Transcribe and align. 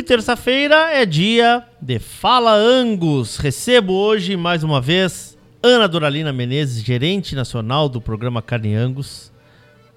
E 0.00 0.02
terça-feira 0.02 0.94
é 0.94 1.04
dia 1.04 1.62
de 1.78 1.98
Fala 1.98 2.54
Angus. 2.54 3.36
Recebo 3.36 3.92
hoje 3.92 4.34
mais 4.34 4.64
uma 4.64 4.80
vez 4.80 5.36
Ana 5.62 5.86
Doralina 5.86 6.32
Menezes, 6.32 6.82
gerente 6.82 7.36
nacional 7.36 7.86
do 7.86 8.00
programa 8.00 8.40
Carne 8.40 8.74
Angus, 8.74 9.30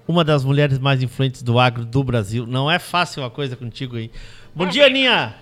uma 0.06 0.22
das 0.22 0.44
mulheres 0.44 0.78
mais 0.78 1.02
influentes 1.02 1.42
do 1.42 1.58
agro 1.58 1.86
do 1.86 2.04
Brasil. 2.04 2.46
Não 2.46 2.70
é 2.70 2.78
fácil 2.78 3.22
uma 3.22 3.30
coisa 3.30 3.56
contigo 3.56 3.96
aí. 3.96 4.10
Bom 4.54 4.66
dia, 4.66 4.84
Aninha! 4.84 5.36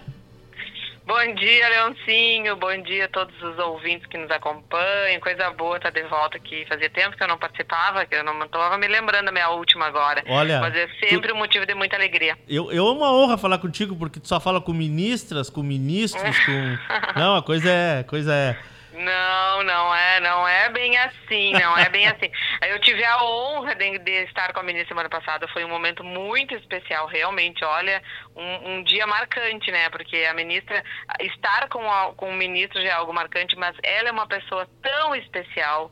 Bom 1.04 1.34
dia, 1.34 1.68
Leoncinho. 1.68 2.56
Bom 2.56 2.80
dia 2.82 3.06
a 3.06 3.08
todos 3.08 3.34
os 3.42 3.58
ouvintes 3.58 4.06
que 4.06 4.16
nos 4.16 4.30
acompanham. 4.30 5.20
Coisa 5.20 5.50
boa 5.50 5.76
estar 5.76 5.90
de 5.90 6.02
volta 6.04 6.36
aqui. 6.36 6.64
Fazia 6.68 6.88
tempo 6.88 7.16
que 7.16 7.22
eu 7.22 7.28
não 7.28 7.36
participava, 7.36 8.06
que 8.06 8.14
eu 8.14 8.22
não 8.22 8.40
estava 8.44 8.78
me 8.78 8.86
lembrando 8.86 9.26
da 9.26 9.32
minha 9.32 9.50
última 9.50 9.86
agora. 9.86 10.22
Olha, 10.28 10.60
Mas 10.60 10.76
é 10.76 10.88
sempre 11.00 11.28
tu... 11.28 11.34
um 11.34 11.38
motivo 11.38 11.66
de 11.66 11.74
muita 11.74 11.96
alegria. 11.96 12.38
Eu, 12.48 12.70
eu 12.70 12.86
é 12.86 12.92
uma 12.92 13.12
honra 13.12 13.36
falar 13.36 13.58
contigo, 13.58 13.96
porque 13.96 14.20
tu 14.20 14.28
só 14.28 14.38
fala 14.38 14.60
com 14.60 14.72
ministras, 14.72 15.50
com 15.50 15.62
ministros, 15.62 16.38
com. 16.46 17.18
Não, 17.18 17.36
a 17.36 17.42
coisa 17.42 17.68
é. 17.68 18.02
Coisa 18.04 18.32
é 18.32 18.56
não, 18.92 19.62
não 19.62 19.94
é, 19.94 20.20
não 20.20 20.46
é 20.46 20.68
bem 20.68 20.96
assim, 20.98 21.52
não 21.52 21.76
é 21.76 21.88
bem 21.88 22.06
assim. 22.06 22.30
Eu 22.68 22.78
tive 22.80 23.04
a 23.04 23.22
honra 23.24 23.74
de, 23.74 23.98
de, 23.98 24.24
estar 24.24 24.52
com 24.52 24.60
a 24.60 24.62
ministra 24.62 24.88
semana 24.88 25.08
passada, 25.08 25.48
foi 25.48 25.64
um 25.64 25.68
momento 25.68 26.04
muito 26.04 26.54
especial, 26.54 27.06
realmente, 27.06 27.64
olha, 27.64 28.02
um, 28.36 28.70
um 28.70 28.82
dia 28.82 29.06
marcante, 29.06 29.70
né? 29.70 29.88
Porque 29.90 30.16
a 30.28 30.34
ministra, 30.34 30.84
estar 31.20 31.68
com, 31.68 31.90
a, 31.90 32.12
com 32.14 32.30
o 32.30 32.34
ministro 32.34 32.80
já 32.82 32.88
é 32.88 32.92
algo 32.92 33.12
marcante, 33.12 33.56
mas 33.56 33.76
ela 33.82 34.08
é 34.08 34.12
uma 34.12 34.26
pessoa 34.26 34.68
tão 34.82 35.14
especial, 35.14 35.90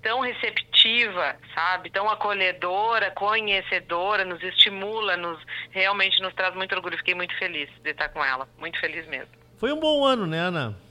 tão 0.00 0.20
receptiva, 0.20 1.36
sabe? 1.54 1.90
Tão 1.90 2.08
acolhedora, 2.08 3.10
conhecedora, 3.10 4.24
nos 4.24 4.42
estimula, 4.42 5.16
nos 5.16 5.38
realmente 5.70 6.20
nos 6.22 6.32
traz 6.34 6.54
muito 6.54 6.74
orgulho. 6.74 6.96
Fiquei 6.98 7.14
muito 7.14 7.36
feliz 7.38 7.68
de 7.82 7.90
estar 7.90 8.08
com 8.10 8.24
ela, 8.24 8.48
muito 8.58 8.78
feliz 8.78 9.06
mesmo. 9.08 9.34
Foi 9.58 9.72
um 9.72 9.80
bom 9.80 10.04
ano, 10.04 10.26
né, 10.26 10.38
Ana? 10.38 10.85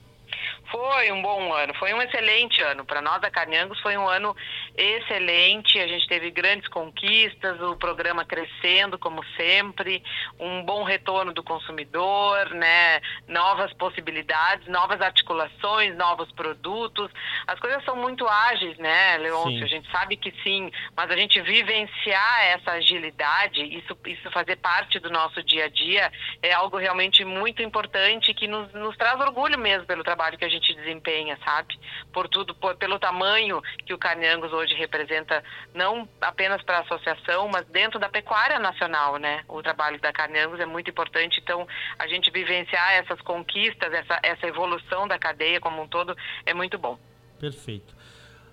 Foi 0.72 1.12
um 1.12 1.22
bom 1.22 1.54
ano, 1.54 1.74
foi 1.76 1.94
um 1.94 2.02
excelente 2.02 2.62
ano. 2.62 2.86
Para 2.86 3.02
nós 3.02 3.22
da 3.22 3.30
Carniangos 3.30 3.80
foi 3.82 3.98
um 3.98 4.08
ano 4.08 4.36
excelente, 4.76 5.80
a 5.80 5.88
gente 5.88 6.08
teve 6.08 6.32
grandes 6.32 6.68
conquistas, 6.68 7.62
o 7.62 7.76
programa 7.76 8.26
crescendo 8.26 8.98
como 8.98 9.24
sempre, 9.38 10.04
um 10.40 10.64
bom 10.64 10.84
retorno 10.84 11.34
do 11.34 11.44
consumidor, 11.44 12.50
né? 12.52 13.02
novas 13.28 13.74
possibilidades, 13.74 14.68
novas 14.68 15.02
articulações, 15.02 15.96
novos 15.96 16.32
produtos. 16.32 17.12
As 17.48 17.60
coisas 17.60 17.84
são 17.84 17.96
muito 17.96 18.28
ágeis, 18.28 18.78
né, 18.78 19.18
Leôncio? 19.18 19.64
A 19.64 19.68
gente 19.68 19.90
sabe 19.92 20.18
que 20.18 20.34
sim, 20.44 20.72
mas 20.96 21.10
a 21.12 21.16
gente 21.16 21.42
vivenciar 21.42 22.46
essa 22.46 22.72
agilidade, 22.72 23.64
isso, 23.64 23.98
isso 24.06 24.32
fazer 24.32 24.56
parte 24.58 25.00
do 25.00 25.10
nosso 25.10 25.44
dia 25.44 25.66
a 25.66 25.70
dia, 25.70 26.12
é 26.42 26.54
algo 26.54 26.78
realmente 26.78 27.24
muito 27.24 27.62
importante 27.62 28.34
que 28.34 28.48
nos, 28.48 28.72
nos 28.74 28.96
traz 28.98 29.20
orgulho 29.20 29.58
mesmo 29.58 29.86
pelo 29.86 30.04
trabalho 30.04 30.38
que 30.38 30.46
a 30.46 30.50
gente 30.50 30.55
desempenha, 30.59 31.38
sabe? 31.44 31.78
Por 32.14 32.28
tudo, 32.28 32.53
por, 32.56 32.75
pelo 32.75 33.00
tamanho 33.00 33.61
que 33.86 33.94
o 33.94 33.98
Carniangos 33.98 34.53
hoje 34.53 34.73
representa, 34.75 35.44
não 35.73 36.08
apenas 36.22 36.62
para 36.64 36.78
a 36.78 36.81
associação, 36.81 37.47
mas 37.47 37.66
dentro 37.67 38.00
da 38.00 38.09
pecuária 38.09 38.59
nacional, 38.59 39.17
né? 39.17 39.44
O 39.47 39.62
trabalho 39.62 40.00
da 40.00 40.14
Carniangos 40.14 40.59
é 40.59 40.66
muito 40.66 40.89
importante, 40.89 41.39
então 41.42 41.67
a 42.00 42.08
gente 42.08 42.31
vivenciar 42.31 42.94
essas 42.94 43.22
conquistas, 43.22 43.94
essa, 43.94 44.20
essa 44.23 44.47
evolução 44.47 45.08
da 45.08 45.20
cadeia 45.20 45.59
como 45.59 45.81
um 45.81 45.88
todo 45.88 46.16
é 46.45 46.53
muito 46.53 46.78
bom. 46.78 46.97
Perfeito. 47.40 47.95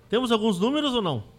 Temos 0.09 0.31
alguns 0.31 0.59
números 0.59 0.93
ou 0.93 1.01
não? 1.01 1.32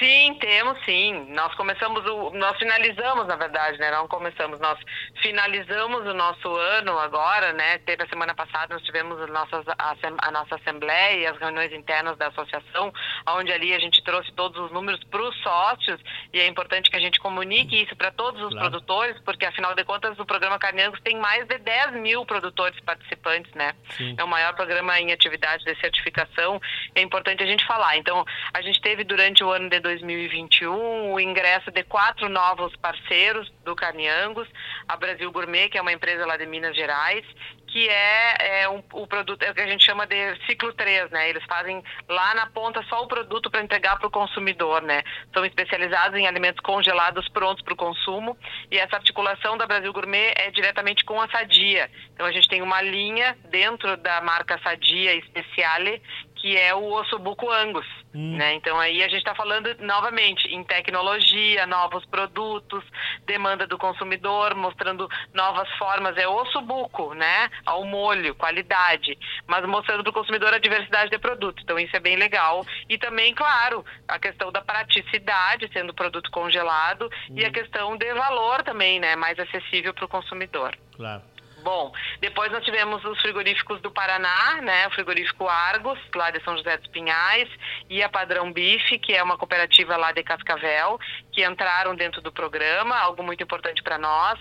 Sim, 0.00 0.34
temos 0.40 0.82
sim. 0.86 1.26
Nós 1.34 1.54
começamos 1.56 2.02
o, 2.06 2.30
nós 2.30 2.56
finalizamos, 2.56 3.26
na 3.26 3.36
verdade, 3.36 3.78
né? 3.78 3.90
Não 3.90 4.08
começamos, 4.08 4.58
nós 4.58 4.78
finalizamos 5.20 6.06
o 6.06 6.14
nosso 6.14 6.56
ano 6.56 6.98
agora, 6.98 7.52
né? 7.52 7.76
Teve 7.78 8.04
a 8.04 8.08
semana 8.08 8.34
passada, 8.34 8.72
nós 8.72 8.82
tivemos 8.82 9.20
a 9.20 9.26
nossa, 9.26 9.62
a, 9.76 10.30
nossa 10.30 10.54
assembleia 10.54 11.18
e 11.18 11.26
as 11.26 11.36
reuniões 11.38 11.70
internas 11.74 12.16
da 12.16 12.28
associação, 12.28 12.90
onde 13.28 13.52
ali 13.52 13.74
a 13.74 13.78
gente 13.78 14.02
trouxe 14.02 14.32
todos 14.32 14.58
os 14.58 14.72
números 14.72 15.04
para 15.04 15.22
os 15.22 15.36
sócios 15.42 16.00
e 16.32 16.40
é 16.40 16.46
importante 16.46 16.88
que 16.88 16.96
a 16.96 17.00
gente 17.00 17.20
comunique 17.20 17.82
isso 17.82 17.94
para 17.94 18.10
todos 18.10 18.40
os 18.40 18.52
claro. 18.52 18.70
produtores, 18.70 19.20
porque 19.22 19.44
afinal 19.44 19.74
de 19.74 19.84
contas 19.84 20.18
o 20.18 20.24
programa 20.24 20.58
Carnegos 20.58 20.98
tem 21.02 21.18
mais 21.18 21.46
de 21.46 21.58
10 21.58 21.92
mil 22.00 22.24
produtores 22.24 22.80
participantes, 22.80 23.52
né? 23.52 23.74
Sim. 23.98 24.14
É 24.16 24.24
o 24.24 24.28
maior 24.28 24.54
programa 24.54 24.98
em 24.98 25.12
atividade 25.12 25.62
de 25.62 25.78
certificação. 25.78 26.58
É 26.94 27.02
importante 27.02 27.42
a 27.42 27.46
gente 27.46 27.66
falar. 27.66 27.98
Então, 27.98 28.24
a 28.54 28.62
gente 28.62 28.80
teve 28.80 29.04
durante 29.04 29.44
o 29.44 29.50
ano 29.50 29.68
de 29.68 29.89
2021 29.90 31.12
o 31.12 31.18
ingresso 31.18 31.70
de 31.72 31.82
quatro 31.82 32.28
novos 32.28 32.74
parceiros 32.76 33.50
do 33.64 33.74
Carniangos, 33.74 34.46
a 34.86 34.96
Brasil 34.96 35.30
Gourmet, 35.32 35.68
que 35.68 35.78
é 35.78 35.82
uma 35.82 35.92
empresa 35.92 36.24
lá 36.24 36.36
de 36.36 36.46
Minas 36.46 36.76
Gerais, 36.76 37.24
que 37.66 37.88
é, 37.88 38.62
é 38.62 38.68
um, 38.68 38.82
o 38.92 39.06
produto 39.06 39.42
é 39.42 39.50
o 39.50 39.54
que 39.54 39.60
a 39.60 39.66
gente 39.66 39.84
chama 39.84 40.06
de 40.06 40.16
ciclo 40.46 40.72
3, 40.72 41.10
né? 41.10 41.28
Eles 41.28 41.42
fazem 41.44 41.82
lá 42.08 42.34
na 42.34 42.46
ponta 42.46 42.82
só 42.88 43.02
o 43.02 43.08
produto 43.08 43.50
para 43.50 43.62
entregar 43.62 43.98
para 43.98 44.06
o 44.06 44.10
consumidor, 44.10 44.82
né? 44.82 45.02
São 45.32 45.44
especializados 45.44 46.18
em 46.18 46.26
alimentos 46.26 46.60
congelados 46.60 47.28
prontos 47.28 47.64
para 47.64 47.74
o 47.74 47.76
consumo 47.76 48.36
e 48.70 48.78
essa 48.78 48.96
articulação 48.96 49.56
da 49.56 49.66
Brasil 49.66 49.92
Gourmet 49.92 50.34
é 50.36 50.50
diretamente 50.50 51.04
com 51.04 51.20
a 51.20 51.28
Sadia. 51.28 51.90
Então 52.12 52.26
a 52.26 52.32
gente 52.32 52.48
tem 52.48 52.62
uma 52.62 52.80
linha 52.80 53.36
dentro 53.48 53.96
da 53.96 54.20
marca 54.20 54.58
Sadia 54.62 55.20
Speciale 55.22 56.02
que 56.40 56.56
é 56.56 56.74
o 56.74 56.92
ossobuco 56.92 57.50
angus, 57.50 57.86
hum. 58.14 58.36
né? 58.36 58.54
Então 58.54 58.78
aí 58.78 59.02
a 59.02 59.08
gente 59.08 59.18
está 59.18 59.34
falando 59.34 59.74
novamente 59.80 60.48
em 60.48 60.62
tecnologia, 60.64 61.66
novos 61.66 62.04
produtos, 62.06 62.84
demanda 63.26 63.66
do 63.66 63.78
consumidor, 63.78 64.54
mostrando 64.54 65.08
novas 65.32 65.68
formas, 65.76 66.16
é 66.16 66.26
ossobuco, 66.26 67.14
né? 67.14 67.50
Ao 67.64 67.84
molho, 67.84 68.34
qualidade, 68.34 69.18
mas 69.46 69.64
mostrando 69.66 70.02
para 70.02 70.10
o 70.10 70.14
consumidor 70.14 70.52
a 70.52 70.58
diversidade 70.58 71.10
de 71.10 71.18
produto. 71.18 71.62
Então 71.62 71.78
isso 71.78 71.96
é 71.96 72.00
bem 72.00 72.16
legal 72.16 72.64
e 72.88 72.98
também, 72.98 73.34
claro, 73.34 73.84
a 74.06 74.18
questão 74.18 74.50
da 74.52 74.60
praticidade, 74.60 75.70
sendo 75.72 75.94
produto 75.94 76.30
congelado 76.30 77.10
hum. 77.30 77.34
e 77.36 77.44
a 77.44 77.50
questão 77.50 77.96
de 77.96 78.12
valor 78.14 78.62
também, 78.62 79.00
né? 79.00 79.16
Mais 79.16 79.38
acessível 79.38 79.94
para 79.94 80.04
o 80.04 80.08
consumidor. 80.08 80.76
Claro. 80.96 81.22
Bom, 81.62 81.92
depois 82.20 82.50
nós 82.50 82.64
tivemos 82.64 83.04
os 83.04 83.20
frigoríficos 83.20 83.80
do 83.80 83.90
Paraná, 83.90 84.60
né? 84.62 84.86
O 84.86 84.90
frigorífico 84.90 85.46
Argos, 85.46 85.98
lá 86.14 86.30
de 86.30 86.42
São 86.42 86.56
José 86.56 86.76
dos 86.76 86.88
Pinhais, 86.88 87.48
e 87.88 88.02
a 88.02 88.08
Padrão 88.08 88.52
Bife, 88.52 88.98
que 88.98 89.14
é 89.14 89.22
uma 89.22 89.36
cooperativa 89.36 89.96
lá 89.96 90.12
de 90.12 90.22
Cascavel, 90.22 90.98
que 91.32 91.44
entraram 91.44 91.94
dentro 91.94 92.20
do 92.20 92.32
programa, 92.32 92.96
algo 92.98 93.22
muito 93.22 93.42
importante 93.42 93.82
para 93.82 93.98
nós 93.98 94.38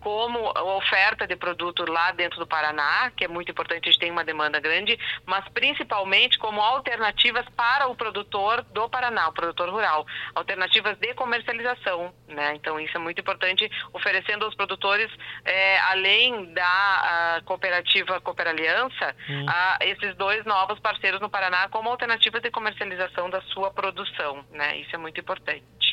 como 0.00 0.52
oferta 0.76 1.26
de 1.26 1.36
produto 1.36 1.84
lá 1.90 2.12
dentro 2.12 2.38
do 2.38 2.46
Paraná, 2.46 3.10
que 3.16 3.24
é 3.24 3.28
muito 3.28 3.50
importante, 3.50 3.88
a 3.88 3.92
gente 3.92 4.00
tem 4.00 4.10
uma 4.10 4.24
demanda 4.24 4.60
grande, 4.60 4.98
mas 5.26 5.46
principalmente 5.48 6.38
como 6.38 6.60
alternativas 6.60 7.44
para 7.56 7.86
o 7.88 7.94
produtor 7.94 8.62
do 8.62 8.88
Paraná, 8.88 9.28
o 9.28 9.32
produtor 9.32 9.68
rural, 9.70 10.06
alternativas 10.34 10.96
de 10.98 11.14
comercialização, 11.14 12.12
né? 12.28 12.54
Então 12.54 12.78
isso 12.78 12.96
é 12.96 13.00
muito 13.00 13.20
importante, 13.20 13.70
oferecendo 13.92 14.44
aos 14.44 14.54
produtores, 14.54 15.10
é, 15.44 15.78
além 15.80 16.52
da 16.52 17.42
cooperativa 17.44 18.20
Cooper 18.20 18.48
Aliança, 18.48 19.16
hum. 19.28 19.46
a, 19.48 19.78
esses 19.82 20.14
dois 20.16 20.44
novos 20.44 20.78
parceiros 20.80 21.20
no 21.20 21.30
Paraná 21.30 21.68
como 21.68 21.90
alternativa 21.90 22.40
de 22.40 22.50
comercialização 22.50 23.30
da 23.30 23.40
sua 23.42 23.70
produção, 23.70 24.44
né? 24.50 24.78
Isso 24.78 24.94
é 24.94 24.98
muito 24.98 25.20
importante. 25.20 25.87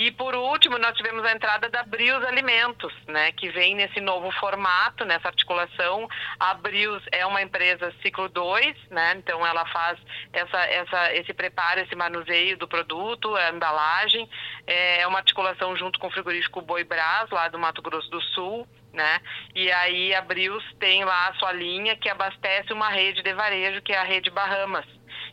E 0.00 0.10
por 0.10 0.34
último, 0.34 0.78
nós 0.78 0.96
tivemos 0.96 1.22
a 1.26 1.32
entrada 1.32 1.68
da 1.68 1.82
Brios 1.82 2.24
Alimentos, 2.24 2.90
né, 3.06 3.32
que 3.32 3.50
vem 3.50 3.74
nesse 3.74 4.00
novo 4.00 4.30
formato, 4.30 5.04
nessa 5.04 5.28
articulação. 5.28 6.08
A 6.38 6.54
Brios 6.54 7.02
é 7.12 7.26
uma 7.26 7.42
empresa 7.42 7.92
ciclo 8.00 8.26
2, 8.30 8.74
né? 8.88 9.12
Então 9.18 9.46
ela 9.46 9.66
faz 9.66 9.98
essa, 10.32 10.58
essa, 10.64 11.14
esse 11.14 11.34
preparo, 11.34 11.80
esse 11.80 11.94
manuseio 11.94 12.56
do 12.56 12.66
produto, 12.66 13.36
a 13.36 13.50
embalagem. 13.50 14.26
É 14.66 15.06
uma 15.06 15.18
articulação 15.18 15.76
junto 15.76 16.00
com 16.00 16.06
o 16.06 16.10
frigorífico 16.10 16.62
Boi 16.62 16.82
Brás, 16.82 17.28
lá 17.28 17.48
do 17.48 17.58
Mato 17.58 17.82
Grosso 17.82 18.10
do 18.10 18.22
Sul. 18.22 18.66
Né? 18.94 19.20
E 19.54 19.70
aí 19.70 20.14
a 20.14 20.22
Brios 20.22 20.64
tem 20.78 21.04
lá 21.04 21.28
a 21.28 21.34
sua 21.34 21.52
linha 21.52 21.94
que 21.94 22.08
abastece 22.08 22.72
uma 22.72 22.88
rede 22.88 23.22
de 23.22 23.34
varejo, 23.34 23.82
que 23.82 23.92
é 23.92 23.98
a 23.98 24.02
rede 24.02 24.30
Bahamas, 24.30 24.86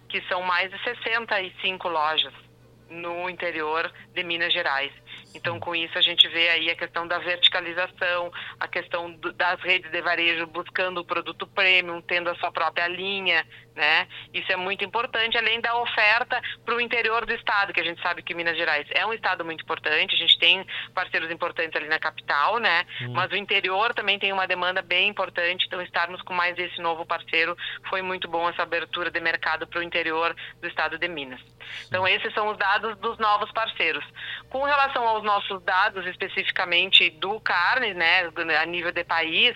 que 0.09 0.21
são 0.27 0.41
mais 0.41 0.69
de 0.69 0.83
65 0.83 1.87
lojas 1.87 2.46
no 2.89 3.29
interior 3.29 3.91
de 4.13 4.23
Minas 4.23 4.53
Gerais. 4.53 4.91
Então, 5.33 5.59
com 5.59 5.75
isso, 5.75 5.97
a 5.97 6.01
gente 6.01 6.27
vê 6.29 6.49
aí 6.49 6.69
a 6.69 6.75
questão 6.75 7.07
da 7.07 7.19
verticalização, 7.19 8.31
a 8.59 8.67
questão 8.67 9.11
do, 9.11 9.31
das 9.33 9.59
redes 9.61 9.91
de 9.91 10.01
varejo 10.01 10.47
buscando 10.47 10.99
o 10.99 11.05
produto 11.05 11.45
premium, 11.47 12.01
tendo 12.01 12.29
a 12.29 12.35
sua 12.35 12.51
própria 12.51 12.87
linha, 12.87 13.45
né? 13.75 14.07
Isso 14.33 14.51
é 14.51 14.55
muito 14.55 14.83
importante, 14.83 15.37
além 15.37 15.61
da 15.61 15.77
oferta 15.77 16.41
para 16.65 16.75
o 16.75 16.81
interior 16.81 17.25
do 17.25 17.33
estado, 17.33 17.71
que 17.71 17.79
a 17.79 17.83
gente 17.83 18.01
sabe 18.01 18.23
que 18.23 18.33
Minas 18.33 18.57
Gerais 18.57 18.87
é 18.91 19.05
um 19.05 19.13
estado 19.13 19.45
muito 19.45 19.63
importante, 19.63 20.15
a 20.15 20.17
gente 20.17 20.37
tem 20.39 20.65
parceiros 20.93 21.29
importantes 21.29 21.75
ali 21.75 21.87
na 21.87 21.99
capital, 21.99 22.57
né? 22.57 22.85
Hum. 23.01 23.13
Mas 23.13 23.31
o 23.31 23.35
interior 23.35 23.93
também 23.93 24.17
tem 24.17 24.33
uma 24.33 24.47
demanda 24.47 24.81
bem 24.81 25.07
importante, 25.07 25.65
então 25.67 25.81
estarmos 25.81 26.21
com 26.23 26.33
mais 26.33 26.57
esse 26.57 26.81
novo 26.81 27.05
parceiro 27.05 27.55
foi 27.87 28.01
muito 28.01 28.27
bom 28.27 28.49
essa 28.49 28.63
abertura 28.63 29.11
de 29.11 29.19
mercado 29.19 29.67
para 29.67 29.79
o 29.79 29.83
interior 29.83 30.35
do 30.59 30.67
estado 30.67 30.97
de 30.97 31.07
Minas. 31.07 31.39
Então, 31.87 32.07
esses 32.07 32.33
são 32.33 32.49
os 32.49 32.57
dados 32.57 32.97
dos 32.97 33.17
novos 33.17 33.51
parceiros. 33.51 34.03
Com 34.49 34.63
relação 34.63 35.07
aos 35.07 35.23
nossos 35.27 35.61
dados, 35.63 36.05
especificamente 36.07 37.09
do 37.09 37.37
carne, 37.41 37.93
né, 37.93 38.31
a 38.61 38.65
nível 38.65 38.93
de 38.93 39.03
país, 39.03 39.55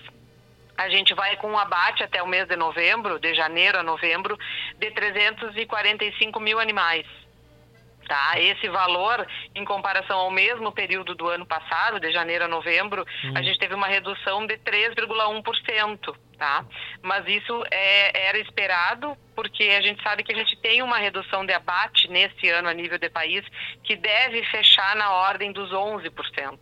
a 0.77 0.89
gente 0.89 1.13
vai 1.13 1.37
com 1.37 1.51
um 1.51 1.57
abate 1.57 2.03
até 2.03 2.21
o 2.21 2.27
mês 2.27 2.45
de 2.45 2.57
novembro, 2.57 3.17
de 3.19 3.33
janeiro 3.33 3.79
a 3.79 3.83
novembro, 3.83 4.37
de 4.77 4.91
345 4.91 6.39
mil 6.41 6.59
animais. 6.59 7.05
Tá? 8.11 8.37
Esse 8.37 8.67
valor, 8.67 9.25
em 9.55 9.63
comparação 9.63 10.19
ao 10.19 10.29
mesmo 10.29 10.69
período 10.69 11.15
do 11.15 11.29
ano 11.29 11.45
passado, 11.45 11.97
de 11.97 12.11
janeiro 12.11 12.43
a 12.43 12.47
novembro, 12.49 13.05
hum. 13.23 13.31
a 13.33 13.41
gente 13.41 13.57
teve 13.57 13.73
uma 13.73 13.87
redução 13.87 14.45
de 14.45 14.57
3,1%. 14.57 16.13
Tá? 16.37 16.65
Mas 17.01 17.25
isso 17.25 17.63
é, 17.71 18.27
era 18.27 18.37
esperado, 18.37 19.15
porque 19.33 19.63
a 19.63 19.81
gente 19.81 20.03
sabe 20.03 20.25
que 20.25 20.33
a 20.33 20.35
gente 20.35 20.57
tem 20.57 20.81
uma 20.81 20.97
redução 20.97 21.45
de 21.45 21.53
abate 21.53 22.09
nesse 22.09 22.49
ano 22.49 22.67
a 22.67 22.73
nível 22.73 22.97
de 22.97 23.09
país 23.09 23.45
que 23.81 23.95
deve 23.95 24.43
fechar 24.43 24.93
na 24.97 25.13
ordem 25.13 25.53
dos 25.53 25.71
11%. 25.71 26.59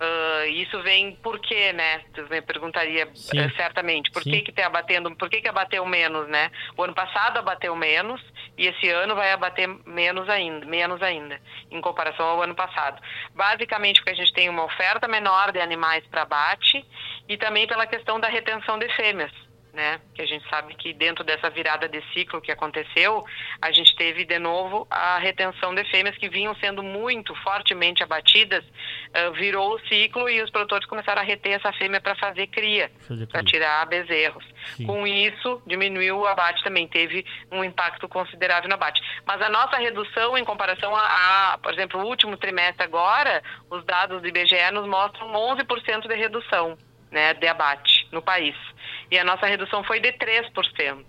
Uh, 0.00 0.46
isso 0.48 0.82
vem 0.82 1.14
por 1.16 1.38
quê, 1.40 1.74
né? 1.74 1.98
Tu 2.14 2.26
me 2.30 2.40
perguntaria 2.40 3.06
uh, 3.06 3.56
certamente. 3.56 4.10
Por 4.10 4.22
Sim. 4.22 4.30
que 4.30 4.42
que 4.42 4.52
tá 4.52 4.66
abatendo? 4.66 5.14
Por 5.14 5.28
que 5.28 5.42
que 5.42 5.48
abateu 5.48 5.84
menos, 5.84 6.26
né? 6.26 6.50
O 6.74 6.82
ano 6.82 6.94
passado 6.94 7.38
abateu 7.38 7.76
menos 7.76 8.18
e 8.56 8.66
esse 8.66 8.88
ano 8.88 9.14
vai 9.14 9.30
abater 9.30 9.68
menos 9.84 10.26
ainda, 10.30 10.64
menos 10.64 11.02
ainda, 11.02 11.38
em 11.70 11.82
comparação 11.82 12.26
ao 12.26 12.42
ano 12.42 12.54
passado. 12.54 12.98
Basicamente 13.34 14.00
porque 14.00 14.12
a 14.12 14.16
gente 14.16 14.32
tem 14.32 14.48
uma 14.48 14.64
oferta 14.64 15.06
menor 15.06 15.52
de 15.52 15.60
animais 15.60 16.02
para 16.06 16.22
abate 16.22 16.82
e 17.28 17.36
também 17.36 17.66
pela 17.66 17.86
questão 17.86 18.18
da 18.18 18.28
retenção 18.28 18.78
de 18.78 18.88
fêmeas 18.96 19.49
né? 19.72 20.00
Que 20.14 20.22
a 20.22 20.26
gente 20.26 20.48
sabe 20.48 20.74
que 20.74 20.92
dentro 20.92 21.24
dessa 21.24 21.48
virada 21.50 21.88
de 21.88 22.02
ciclo 22.12 22.40
que 22.40 22.50
aconteceu, 22.50 23.24
a 23.60 23.70
gente 23.70 23.94
teve 23.96 24.24
de 24.24 24.38
novo 24.38 24.86
a 24.90 25.18
retenção 25.18 25.74
de 25.74 25.84
fêmeas 25.84 26.16
que 26.16 26.28
vinham 26.28 26.54
sendo 26.56 26.82
muito 26.82 27.34
fortemente 27.36 28.02
abatidas, 28.02 28.64
uh, 28.64 29.32
virou 29.32 29.74
o 29.74 29.80
ciclo 29.86 30.28
e 30.28 30.42
os 30.42 30.50
produtores 30.50 30.86
começaram 30.86 31.22
a 31.22 31.24
reter 31.24 31.52
essa 31.52 31.72
fêmea 31.72 32.00
para 32.00 32.14
fazer 32.16 32.46
cria, 32.48 32.90
para 33.30 33.42
tirar 33.42 33.86
bezerros. 33.86 34.44
Sim. 34.76 34.86
Com 34.86 35.06
isso, 35.06 35.62
diminuiu 35.66 36.18
o 36.18 36.26
abate 36.26 36.62
também, 36.62 36.86
teve 36.86 37.24
um 37.50 37.64
impacto 37.64 38.08
considerável 38.08 38.68
no 38.68 38.74
abate. 38.74 39.00
Mas 39.26 39.40
a 39.40 39.48
nossa 39.48 39.76
redução 39.76 40.36
em 40.36 40.44
comparação 40.44 40.94
a, 40.94 41.54
a 41.54 41.58
por 41.58 41.72
exemplo, 41.72 42.00
o 42.00 42.06
último 42.06 42.36
trimestre 42.36 42.84
agora, 42.84 43.42
os 43.70 43.84
dados 43.84 44.20
do 44.20 44.28
IBGE 44.28 44.70
nos 44.72 44.86
mostram 44.86 45.32
11% 45.32 46.08
de 46.08 46.14
redução 46.14 46.76
né, 47.10 47.34
de 47.34 47.46
abate 47.46 48.06
no 48.12 48.22
país. 48.22 48.56
E 49.10 49.18
a 49.18 49.24
nossa 49.24 49.46
redução 49.46 49.82
foi 49.84 50.00
de 50.00 50.12
3%. 50.12 51.04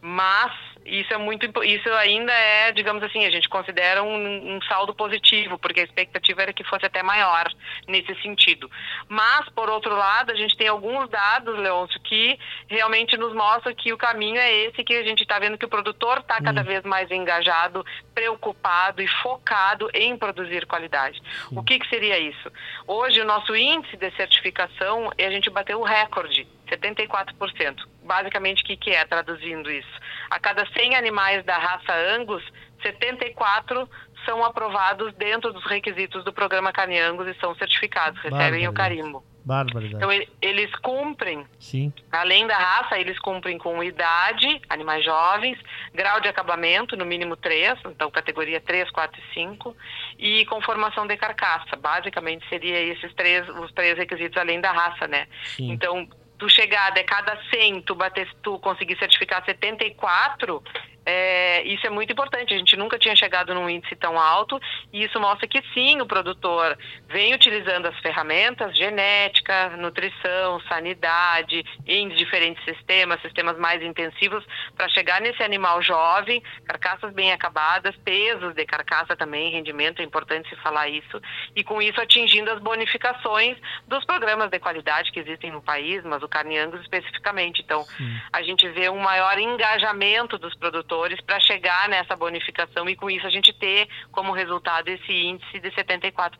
Mas 0.00 0.52
isso 0.84 1.12
é 1.12 1.16
muito 1.16 1.46
isso 1.64 1.88
ainda 1.90 2.32
é, 2.32 2.72
digamos 2.72 3.02
assim, 3.02 3.24
a 3.24 3.30
gente 3.30 3.48
considera 3.48 4.02
um, 4.02 4.56
um, 4.56 4.62
saldo 4.62 4.94
positivo, 4.94 5.58
porque 5.58 5.80
a 5.80 5.84
expectativa 5.84 6.42
era 6.42 6.52
que 6.52 6.64
fosse 6.64 6.86
até 6.86 7.02
maior 7.02 7.48
nesse 7.86 8.14
sentido. 8.22 8.70
Mas, 9.08 9.48
por 9.50 9.68
outro 9.70 9.94
lado, 9.94 10.32
a 10.32 10.34
gente 10.34 10.56
tem 10.56 10.68
alguns 10.68 11.08
dados, 11.08 11.58
Leôncio, 11.58 12.00
que 12.00 12.38
realmente 12.68 13.16
nos 13.16 13.34
mostram 13.34 13.74
que 13.74 13.92
o 13.92 13.98
caminho 13.98 14.38
é 14.38 14.52
esse, 14.64 14.84
que 14.84 14.94
a 14.94 15.02
gente 15.02 15.22
está 15.22 15.38
vendo 15.38 15.58
que 15.58 15.66
o 15.66 15.68
produtor 15.68 16.18
está 16.18 16.40
cada 16.40 16.60
hum. 16.60 16.64
vez 16.64 16.82
mais 16.84 17.10
engajado, 17.10 17.84
preocupado 18.14 19.02
e 19.02 19.08
focado 19.08 19.88
em 19.94 20.16
produzir 20.16 20.66
qualidade. 20.66 21.20
Hum. 21.50 21.60
O 21.60 21.64
que, 21.64 21.78
que 21.78 21.88
seria 21.88 22.18
isso? 22.18 22.50
Hoje, 22.86 23.20
o 23.20 23.24
nosso 23.24 23.54
índice 23.54 23.96
de 23.96 24.10
certificação, 24.12 25.10
a 25.18 25.30
gente 25.30 25.50
bateu 25.50 25.80
o 25.80 25.84
recorde 25.84 26.46
74%. 26.76 27.86
Basicamente, 28.02 28.62
o 28.62 28.66
que, 28.66 28.76
que 28.76 28.90
é 28.90 29.04
traduzindo 29.04 29.70
isso? 29.70 30.00
A 30.32 30.40
cada 30.40 30.64
100 30.64 30.96
animais 30.96 31.44
da 31.44 31.58
raça 31.58 31.92
Angus, 32.16 32.42
74 32.80 33.86
são 34.24 34.42
aprovados 34.42 35.12
dentro 35.12 35.52
dos 35.52 35.62
requisitos 35.66 36.24
do 36.24 36.32
programa 36.32 36.72
Carne 36.72 36.98
Angus 36.98 37.28
e 37.28 37.38
são 37.38 37.54
certificados, 37.54 38.18
recebem 38.22 38.66
o 38.66 38.72
carimbo. 38.72 39.22
Barbaridade. 39.44 39.96
Então, 39.96 40.10
eles 40.40 40.74
cumprem, 40.76 41.44
Sim. 41.58 41.92
além 42.10 42.46
da 42.46 42.56
raça, 42.56 42.98
eles 42.98 43.18
cumprem 43.18 43.58
com 43.58 43.82
idade, 43.84 44.62
animais 44.70 45.04
jovens, 45.04 45.58
grau 45.92 46.18
de 46.18 46.28
acabamento, 46.28 46.96
no 46.96 47.04
mínimo 47.04 47.36
3, 47.36 47.78
então 47.86 48.10
categoria 48.10 48.58
3, 48.58 48.90
4 48.90 49.20
e 49.20 49.34
5, 49.34 49.76
e 50.18 50.46
conformação 50.46 51.06
de 51.06 51.16
carcaça. 51.18 51.76
Basicamente, 51.76 52.48
seria 52.48 52.80
esses 52.80 53.12
três, 53.12 53.46
os 53.50 53.70
três 53.72 53.98
requisitos 53.98 54.38
além 54.38 54.62
da 54.62 54.72
raça, 54.72 55.06
né? 55.06 55.26
Sim. 55.44 55.72
Então, 55.72 56.08
tu 56.42 56.48
chegar 56.48 56.92
de 56.92 57.04
cada 57.04 57.38
100, 57.52 57.82
tu, 57.82 57.94
bater, 57.94 58.28
tu 58.42 58.58
conseguir 58.58 58.98
certificar 58.98 59.44
74, 59.44 60.60
é, 61.04 61.62
isso 61.64 61.86
é 61.86 61.90
muito 61.90 62.12
importante. 62.12 62.54
A 62.54 62.58
gente 62.58 62.76
nunca 62.76 62.98
tinha 62.98 63.16
chegado 63.16 63.54
num 63.54 63.68
índice 63.68 63.96
tão 63.96 64.18
alto 64.18 64.60
e 64.92 65.02
isso 65.04 65.18
mostra 65.20 65.48
que 65.48 65.62
sim, 65.74 66.00
o 66.00 66.06
produtor 66.06 66.78
vem 67.08 67.34
utilizando 67.34 67.86
as 67.86 67.98
ferramentas 67.98 68.76
genética, 68.76 69.70
nutrição, 69.76 70.60
sanidade, 70.68 71.64
em 71.86 72.08
diferentes 72.10 72.62
sistemas, 72.64 73.20
sistemas 73.20 73.58
mais 73.58 73.82
intensivos, 73.82 74.44
para 74.76 74.88
chegar 74.88 75.20
nesse 75.20 75.42
animal 75.42 75.82
jovem, 75.82 76.42
carcaças 76.64 77.12
bem 77.12 77.32
acabadas, 77.32 77.96
pesos 77.96 78.54
de 78.54 78.64
carcaça 78.64 79.16
também, 79.16 79.52
rendimento, 79.52 80.00
é 80.00 80.04
importante 80.04 80.48
se 80.48 80.56
falar 80.56 80.88
isso, 80.88 81.20
e 81.54 81.64
com 81.64 81.82
isso 81.82 82.00
atingindo 82.00 82.50
as 82.50 82.60
bonificações 82.60 83.56
dos 83.86 84.04
programas 84.04 84.50
de 84.50 84.58
qualidade 84.58 85.10
que 85.10 85.20
existem 85.20 85.50
no 85.50 85.62
país, 85.62 86.02
mas 86.04 86.22
o 86.22 86.28
carne 86.28 86.58
Angus 86.58 86.80
especificamente. 86.80 87.62
Então, 87.62 87.82
sim. 87.84 88.20
a 88.32 88.42
gente 88.42 88.68
vê 88.68 88.88
um 88.88 88.98
maior 88.98 89.38
engajamento 89.38 90.38
dos 90.38 90.54
produtores 90.54 90.91
produtores 90.92 91.20
para 91.22 91.40
chegar 91.40 91.88
nessa 91.88 92.14
bonificação 92.14 92.88
e 92.88 92.94
com 92.94 93.10
isso 93.10 93.26
a 93.26 93.30
gente 93.30 93.52
ter 93.52 93.88
como 94.10 94.32
resultado 94.32 94.88
esse 94.88 95.12
índice 95.12 95.58
de 95.58 95.70
74%. 95.70 96.32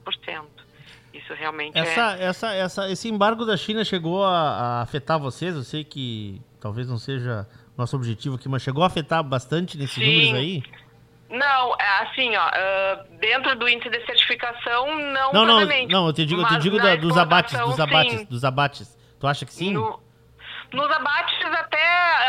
Isso 1.14 1.34
realmente 1.34 1.78
essa, 1.78 2.16
é... 2.16 2.24
Essa, 2.24 2.54
essa, 2.54 2.90
esse 2.90 3.08
embargo 3.08 3.44
da 3.44 3.56
China 3.56 3.84
chegou 3.84 4.24
a, 4.24 4.30
a, 4.30 4.82
afetar 4.82 5.18
vocês? 5.18 5.54
Eu 5.54 5.62
sei 5.62 5.84
que 5.84 6.40
talvez 6.60 6.88
não 6.88 6.98
seja 6.98 7.46
nosso 7.76 7.96
objetivo 7.96 8.36
aqui, 8.36 8.48
mas 8.48 8.62
chegou 8.62 8.82
a 8.84 8.86
afetar 8.86 9.22
bastante 9.22 9.76
nesses 9.76 9.94
Sim. 9.94 10.06
números 10.06 10.34
aí? 10.34 10.62
Não, 11.30 11.74
é 11.78 12.02
assim, 12.02 12.30
ó, 12.36 12.50
dentro 13.18 13.56
do 13.56 13.66
índice 13.66 13.88
de 13.88 14.04
certificação, 14.04 14.86
não 14.86 15.32
Não, 15.32 15.46
não, 15.46 15.60
não 15.88 16.06
eu 16.06 16.12
te 16.12 16.26
digo, 16.26 16.42
eu 16.42 16.46
te 16.46 16.58
digo 16.58 16.76
da, 16.76 16.94
dos 16.94 17.16
abates, 17.16 17.58
dos 17.58 17.80
abates, 17.80 18.18
sim. 18.18 18.24
dos 18.26 18.44
abates. 18.44 18.98
Tu 19.18 19.26
acha 19.26 19.46
que 19.46 19.52
sim? 19.52 19.72
No, 19.72 19.98
nos 20.72 20.90
abates 20.90 21.38
até 21.52 21.82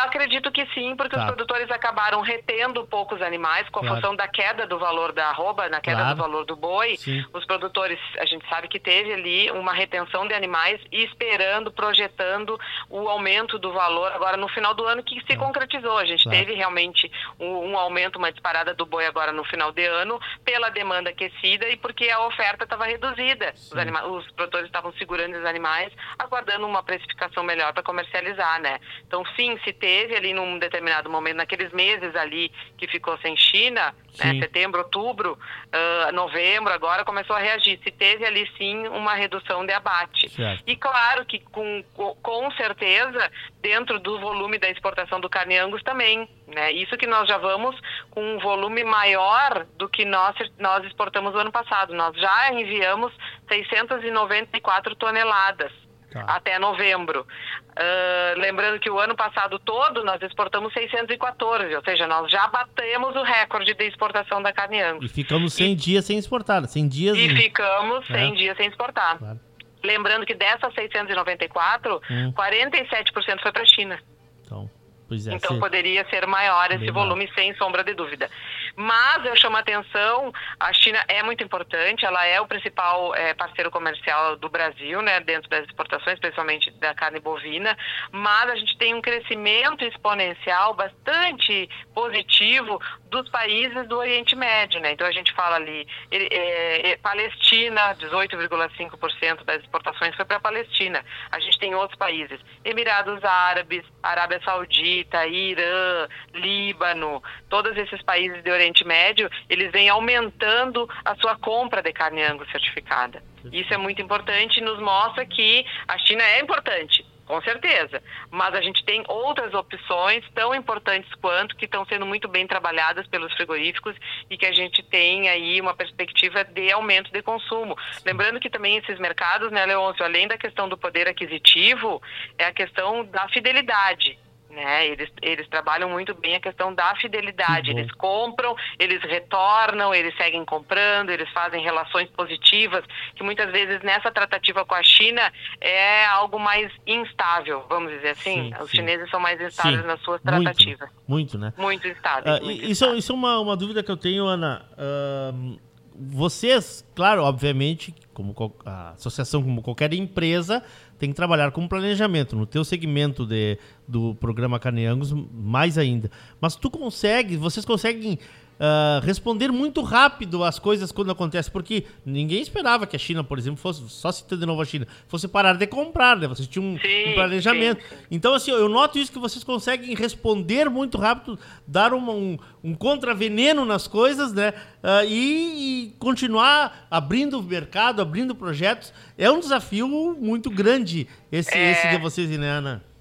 acredito 0.03 0.51
que 0.51 0.65
sim, 0.73 0.95
porque 0.95 1.15
tá. 1.15 1.21
os 1.21 1.25
produtores 1.25 1.69
acabaram 1.71 2.21
retendo 2.21 2.85
poucos 2.85 3.21
animais 3.21 3.67
com 3.69 3.79
a 3.79 3.81
claro. 3.81 3.95
função 3.95 4.15
da 4.15 4.27
queda 4.27 4.67
do 4.67 4.77
valor 4.77 5.11
da 5.11 5.27
arroba, 5.29 5.69
na 5.69 5.81
queda 5.81 5.97
claro. 5.97 6.15
do 6.15 6.21
valor 6.21 6.45
do 6.45 6.55
boi. 6.55 6.97
Sim. 6.97 7.25
Os 7.33 7.45
produtores, 7.45 7.99
a 8.19 8.25
gente 8.25 8.47
sabe 8.47 8.67
que 8.67 8.79
teve 8.79 9.13
ali 9.13 9.51
uma 9.51 9.73
retenção 9.73 10.27
de 10.27 10.33
animais 10.33 10.79
esperando, 10.91 11.71
projetando 11.71 12.59
o 12.89 13.09
aumento 13.09 13.57
do 13.57 13.71
valor 13.71 14.11
agora 14.11 14.37
no 14.37 14.47
final 14.49 14.73
do 14.73 14.85
ano 14.85 15.03
que 15.03 15.21
se 15.25 15.37
concretizou. 15.37 15.97
A 15.97 16.05
gente 16.05 16.23
claro. 16.23 16.37
teve 16.37 16.53
realmente 16.53 17.11
um, 17.39 17.71
um, 17.71 17.77
aumento, 17.77 18.17
uma 18.17 18.31
disparada 18.31 18.73
do 18.73 18.85
boi 18.85 19.05
agora 19.05 19.31
no 19.31 19.43
final 19.45 19.71
de 19.71 19.85
ano 19.85 20.19
pela 20.43 20.69
demanda 20.69 21.09
aquecida 21.09 21.67
e 21.69 21.77
porque 21.77 22.09
a 22.09 22.25
oferta 22.25 22.63
estava 22.63 22.85
reduzida. 22.85 23.53
Os, 23.55 24.25
os 24.25 24.31
produtores 24.31 24.67
estavam 24.67 24.93
segurando 24.93 25.37
os 25.37 25.45
animais, 25.45 25.91
aguardando 26.19 26.67
uma 26.67 26.83
precificação 26.83 27.43
melhor 27.43 27.73
para 27.73 27.83
comercializar 27.83 28.32
né? 28.59 28.79
Então, 29.07 29.23
sim, 29.35 29.57
se 29.63 29.73
teve 29.73 30.15
ali 30.15 30.33
num 30.33 30.57
determinado 30.59 31.09
momento, 31.09 31.37
naqueles 31.37 31.71
meses 31.71 32.15
ali 32.15 32.51
que 32.77 32.87
ficou 32.87 33.17
sem 33.19 33.35
China, 33.35 33.93
né? 34.17 34.39
setembro, 34.39 34.81
outubro, 34.81 35.37
uh, 35.37 36.11
novembro, 36.11 36.73
agora 36.73 37.03
começou 37.03 37.35
a 37.35 37.39
reagir. 37.39 37.79
Se 37.83 37.91
teve 37.91 38.25
ali 38.25 38.49
sim 38.57 38.87
uma 38.87 39.13
redução 39.13 39.65
de 39.65 39.73
abate. 39.73 40.29
Certo. 40.29 40.63
E 40.67 40.75
claro 40.75 41.25
que 41.25 41.39
com, 41.39 41.83
com 41.93 42.51
certeza, 42.51 43.31
dentro 43.61 43.99
do 43.99 44.19
volume 44.19 44.57
da 44.57 44.69
exportação 44.69 45.19
do 45.19 45.29
carne 45.29 45.57
angus 45.57 45.81
também. 45.83 46.27
Né? 46.47 46.71
Isso 46.71 46.97
que 46.97 47.07
nós 47.07 47.27
já 47.27 47.37
vamos 47.37 47.75
com 48.11 48.35
um 48.35 48.39
volume 48.39 48.83
maior 48.83 49.65
do 49.77 49.89
que 49.89 50.05
nós, 50.05 50.35
nós 50.59 50.85
exportamos 50.85 51.33
no 51.33 51.39
ano 51.39 51.51
passado. 51.51 51.93
Nós 51.93 52.15
já 52.15 52.53
enviamos 52.53 53.11
694 53.47 54.95
toneladas 54.95 55.82
tá. 56.13 56.21
até 56.21 56.59
novembro. 56.59 57.25
Uh, 57.71 58.39
lembrando 58.39 58.79
que 58.79 58.89
o 58.89 58.99
ano 58.99 59.15
passado 59.15 59.57
todo 59.59 60.03
nós 60.03 60.21
exportamos 60.21 60.71
614, 60.73 61.75
ou 61.75 61.83
seja, 61.83 62.07
nós 62.07 62.31
já 62.31 62.47
batemos 62.47 63.15
o 63.15 63.23
recorde 63.23 63.73
de 63.73 63.83
exportação 63.85 64.41
da 64.41 64.53
carne 64.53 64.81
angus. 64.81 65.09
E 65.09 65.13
ficamos 65.13 65.53
100 65.53 65.71
e, 65.71 65.75
dias 65.75 66.05
sem 66.05 66.17
exportar, 66.17 66.65
100 66.65 66.87
dias... 66.87 67.17
E 67.17 67.29
ficamos 67.29 68.05
100 68.07 68.15
é. 68.15 68.35
dias 68.35 68.57
sem 68.57 68.67
exportar. 68.67 69.17
Claro. 69.17 69.39
Lembrando 69.83 70.25
que 70.25 70.33
dessas 70.33 70.73
694, 70.73 72.01
hum. 72.09 72.33
47% 72.33 73.41
foi 73.41 73.51
para 73.51 73.63
a 73.63 73.65
China. 73.65 73.99
Então, 74.45 74.69
pois 75.09 75.27
é, 75.27 75.33
então 75.33 75.59
poderia 75.59 76.07
ser 76.09 76.25
maior 76.25 76.71
esse 76.71 76.89
volume, 76.89 77.29
sem 77.35 77.53
sombra 77.55 77.83
de 77.83 77.93
dúvida. 77.93 78.29
Mas 78.75 79.25
eu 79.25 79.35
chamo 79.35 79.57
a 79.57 79.59
atenção, 79.59 80.33
a 80.59 80.73
China 80.73 81.03
é 81.07 81.21
muito 81.21 81.43
importante, 81.43 82.05
ela 82.05 82.25
é 82.25 82.41
o 82.41 82.47
principal 82.47 83.13
é, 83.15 83.33
parceiro 83.33 83.69
comercial 83.69 84.35
do 84.35 84.49
Brasil, 84.49 85.01
né, 85.01 85.19
dentro 85.19 85.49
das 85.49 85.65
exportações, 85.65 86.19
principalmente 86.19 86.71
da 86.71 86.93
carne 86.93 87.19
bovina, 87.19 87.77
mas 88.11 88.49
a 88.49 88.55
gente 88.55 88.77
tem 88.77 88.95
um 88.95 89.01
crescimento 89.01 89.85
exponencial 89.85 90.73
bastante 90.73 91.69
positivo 91.93 92.79
dos 93.09 93.29
países 93.29 93.87
do 93.87 93.97
Oriente 93.99 94.35
Médio, 94.35 94.81
né? 94.81 94.91
Então 94.91 95.05
a 95.05 95.11
gente 95.11 95.31
fala 95.33 95.57
ali, 95.57 95.87
é, 96.09 96.91
é, 96.91 96.97
Palestina, 96.97 97.95
18,5% 97.95 99.43
das 99.43 99.61
exportações 99.61 100.15
foi 100.15 100.25
para 100.25 100.37
a 100.37 100.39
Palestina. 100.39 101.05
A 101.31 101.39
gente 101.39 101.59
tem 101.59 101.75
outros 101.75 101.97
países, 101.97 102.39
Emirados 102.65 103.23
Árabes, 103.23 103.85
Arábia 104.01 104.41
Saudita, 104.43 105.27
Irã, 105.27 106.07
Líbano, 106.33 107.21
todos 107.49 107.77
esses 107.77 108.01
países 108.01 108.43
do 108.43 108.49
Oriente 108.49 108.62
Médio, 108.85 109.29
eles 109.49 109.71
vêm 109.71 109.89
aumentando 109.89 110.89
a 111.03 111.15
sua 111.15 111.35
compra 111.35 111.81
de 111.81 111.91
carne 111.91 112.23
angus 112.23 112.49
certificada. 112.51 113.21
Isso 113.51 113.73
é 113.73 113.77
muito 113.77 114.01
importante 114.01 114.57
e 114.57 114.63
nos 114.63 114.79
mostra 114.79 115.25
que 115.25 115.65
a 115.87 115.97
China 115.97 116.23
é 116.23 116.39
importante, 116.39 117.05
com 117.25 117.41
certeza. 117.41 118.01
Mas 118.31 118.53
a 118.53 118.61
gente 118.61 118.83
tem 118.85 119.03
outras 119.07 119.53
opções 119.53 120.23
tão 120.33 120.55
importantes 120.55 121.13
quanto 121.15 121.55
que 121.55 121.65
estão 121.65 121.85
sendo 121.85 122.05
muito 122.05 122.27
bem 122.27 122.47
trabalhadas 122.47 123.05
pelos 123.07 123.33
frigoríficos 123.33 123.95
e 124.29 124.37
que 124.37 124.45
a 124.45 124.53
gente 124.53 124.81
tem 124.83 125.27
aí 125.29 125.59
uma 125.59 125.73
perspectiva 125.73 126.43
de 126.43 126.71
aumento 126.71 127.11
de 127.11 127.21
consumo. 127.21 127.75
Lembrando 128.05 128.39
que 128.39 128.49
também 128.49 128.77
esses 128.77 128.97
mercados, 128.99 129.51
né, 129.51 129.65
Leôncio, 129.65 130.05
além 130.05 130.27
da 130.27 130.37
questão 130.37 130.69
do 130.69 130.77
poder 130.77 131.07
aquisitivo, 131.07 132.01
é 132.37 132.45
a 132.45 132.53
questão 132.53 133.03
da 133.05 133.27
fidelidade. 133.29 134.17
Né? 134.53 134.87
Eles, 134.87 135.09
eles 135.21 135.47
trabalham 135.47 135.89
muito 135.89 136.13
bem 136.13 136.35
a 136.35 136.39
questão 136.39 136.73
da 136.73 136.95
fidelidade. 136.95 137.71
Eles 137.71 137.91
compram, 137.93 138.55
eles 138.77 139.01
retornam, 139.01 139.93
eles 139.93 140.15
seguem 140.15 140.45
comprando, 140.45 141.09
eles 141.09 141.27
fazem 141.31 141.63
relações 141.63 142.07
positivas, 142.11 142.85
que 143.15 143.23
muitas 143.23 143.51
vezes 143.51 143.81
nessa 143.81 144.11
tratativa 144.11 144.63
com 144.63 144.75
a 144.75 144.83
China 144.83 145.33
é 145.59 146.05
algo 146.05 146.39
mais 146.39 146.71
instável, 146.85 147.65
vamos 147.67 147.91
dizer 147.91 148.09
assim. 148.09 148.53
Sim, 148.53 148.53
Os 148.61 148.69
sim. 148.69 148.77
chineses 148.77 149.09
são 149.09 149.19
mais 149.19 149.41
instáveis 149.41 149.81
sim. 149.81 149.87
nas 149.87 150.01
suas 150.01 150.21
tratativas. 150.21 150.89
Muito, 151.07 151.37
muito 151.37 151.37
né? 151.39 151.53
Muito 151.57 151.87
instáveis. 151.87 152.39
Uh, 152.39 152.43
muito 152.45 152.65
isso, 152.65 152.93
isso 152.95 153.11
é 153.11 153.15
uma, 153.15 153.39
uma 153.39 153.57
dúvida 153.57 153.81
que 153.81 153.89
eu 153.89 153.97
tenho, 153.97 154.25
Ana. 154.25 154.65
Uh, 154.73 155.59
vocês, 155.95 156.85
claro, 156.95 157.23
obviamente, 157.23 157.93
como 158.13 158.35
a 158.65 158.91
associação, 158.91 159.43
como 159.43 159.61
qualquer 159.61 159.93
empresa, 159.93 160.63
tem 160.97 161.09
que 161.09 161.15
trabalhar 161.15 161.51
com 161.51 161.67
planejamento. 161.67 162.35
No 162.35 162.45
teu 162.45 162.63
segmento 162.63 163.25
de, 163.25 163.57
do 163.87 164.15
programa 164.15 164.59
Caneangos, 164.59 165.11
mais 165.11 165.77
ainda. 165.77 166.09
Mas 166.39 166.55
tu 166.55 166.69
consegue, 166.69 167.37
vocês 167.37 167.65
conseguem 167.65 168.17
uh, 168.63 169.05
responder 169.05 169.51
muito 169.51 169.81
rápido 169.81 170.43
as 170.43 170.57
coisas 170.57 170.91
quando 170.91 171.11
acontecem, 171.11 171.51
porque 171.51 171.85
ninguém 172.05 172.41
esperava 172.41 172.87
que 172.87 172.95
a 172.95 172.99
China, 172.99 173.23
por 173.23 173.37
exemplo, 173.37 173.57
fosse, 173.57 173.83
só 173.89 174.11
citando 174.11 174.39
de 174.41 174.45
novo 174.45 174.61
a 174.61 174.65
China, 174.65 174.87
fosse 175.07 175.27
parar 175.27 175.57
de 175.57 175.67
comprar, 175.67 176.17
né? 176.17 176.27
Vocês 176.27 176.47
tinham 176.47 176.73
um, 176.73 176.79
sim, 176.79 177.11
um 177.11 177.13
planejamento. 177.13 177.83
Sim. 177.83 177.95
Então, 178.09 178.33
assim, 178.33 178.51
eu 178.51 178.69
noto 178.69 178.97
isso 178.97 179.11
que 179.11 179.19
vocês 179.19 179.43
conseguem 179.43 179.93
responder 179.93 180.69
muito 180.69 180.97
rápido, 180.97 181.37
dar 181.67 181.93
uma, 181.93 182.13
um, 182.13 182.37
um 182.63 182.73
contraveneno 182.73 183.65
nas 183.65 183.87
coisas, 183.87 184.31
né? 184.31 184.53
Uh, 184.81 185.05
e, 185.07 185.87
e, 185.87 185.95
continuar 185.99 186.87
abrindo 186.89 187.39
o 187.39 187.43
mercado, 187.43 188.01
abrindo 188.01 188.33
projetos. 188.33 188.93
É 189.17 189.29
um 189.29 189.39
desafio 189.39 189.87
muito 189.87 190.49
grande 190.49 191.07
esse, 191.31 191.53
é... 191.53 191.71
esse 191.71 191.89
de 191.89 191.97
vocês, 191.97 192.29
né, 192.29 192.49
Ana? 192.49 192.92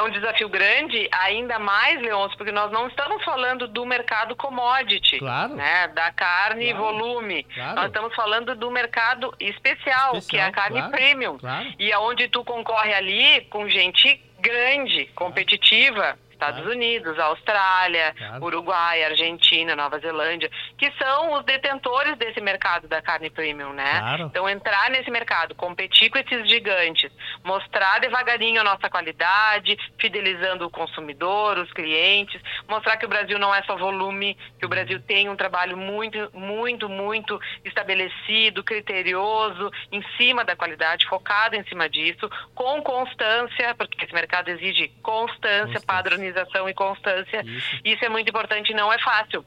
É 0.00 0.02
um 0.02 0.10
desafio 0.10 0.48
grande, 0.48 1.08
ainda 1.12 1.58
mais, 1.58 2.00
Leôncio, 2.00 2.36
porque 2.36 2.52
nós 2.52 2.72
não 2.72 2.88
estamos 2.88 3.22
falando 3.24 3.68
do 3.68 3.84
mercado 3.84 4.34
commodity, 4.34 5.18
claro. 5.18 5.54
né, 5.54 5.88
da 5.88 6.10
carne 6.10 6.70
e 6.70 6.72
volume. 6.72 7.44
Claro. 7.44 7.74
Nós 7.76 7.86
estamos 7.86 8.14
falando 8.14 8.54
do 8.54 8.70
mercado 8.70 9.34
especial, 9.38 10.16
especial 10.16 10.22
que 10.28 10.36
é 10.38 10.44
a 10.44 10.50
carne 10.50 10.78
claro, 10.78 10.92
premium. 10.92 11.38
E 11.78 11.92
aonde 11.92 12.28
tu 12.28 12.42
concorre 12.44 12.94
ali 12.94 13.42
com 13.50 13.68
gente 13.68 14.20
grande, 14.40 15.06
competitiva. 15.14 16.18
Estados 16.40 16.62
claro. 16.62 16.74
Unidos, 16.74 17.18
Austrália, 17.18 18.14
claro. 18.16 18.44
Uruguai, 18.44 19.04
Argentina, 19.04 19.76
Nova 19.76 19.98
Zelândia, 19.98 20.50
que 20.78 20.90
são 20.92 21.34
os 21.34 21.44
detentores 21.44 22.16
desse 22.16 22.40
mercado 22.40 22.88
da 22.88 23.02
carne 23.02 23.28
premium, 23.28 23.74
né? 23.74 23.98
Claro. 24.00 24.22
Então 24.24 24.48
entrar 24.48 24.88
nesse 24.90 25.10
mercado, 25.10 25.54
competir 25.54 26.08
com 26.08 26.18
esses 26.18 26.48
gigantes, 26.48 27.12
mostrar 27.44 28.00
devagarinho 28.00 28.62
a 28.62 28.64
nossa 28.64 28.88
qualidade, 28.88 29.76
fidelizando 29.98 30.66
o 30.66 30.70
consumidor, 30.70 31.58
os 31.58 31.70
clientes, 31.74 32.40
mostrar 32.66 32.96
que 32.96 33.04
o 33.04 33.08
Brasil 33.08 33.38
não 33.38 33.54
é 33.54 33.62
só 33.64 33.76
volume, 33.76 34.34
que 34.58 34.64
o 34.64 34.68
uhum. 34.68 34.70
Brasil 34.70 35.00
tem 35.02 35.28
um 35.28 35.36
trabalho 35.36 35.76
muito, 35.76 36.30
muito, 36.32 36.88
muito 36.88 37.38
estabelecido, 37.66 38.64
criterioso, 38.64 39.70
em 39.92 40.02
cima 40.16 40.42
da 40.42 40.56
qualidade, 40.56 41.06
focado 41.06 41.54
em 41.54 41.64
cima 41.64 41.86
disso, 41.86 42.30
com 42.54 42.82
constância, 42.82 43.74
porque 43.74 44.06
esse 44.06 44.14
mercado 44.14 44.48
exige 44.48 44.88
constância, 45.02 45.66
constância. 45.66 45.86
padronização 45.86 46.29
organização 46.30 46.68
e 46.68 46.74
constância. 46.74 47.42
Isso, 47.44 47.80
Isso 47.84 48.04
é 48.04 48.08
muito 48.08 48.28
importante 48.28 48.72
não 48.74 48.92
é 48.92 48.98
fácil 48.98 49.44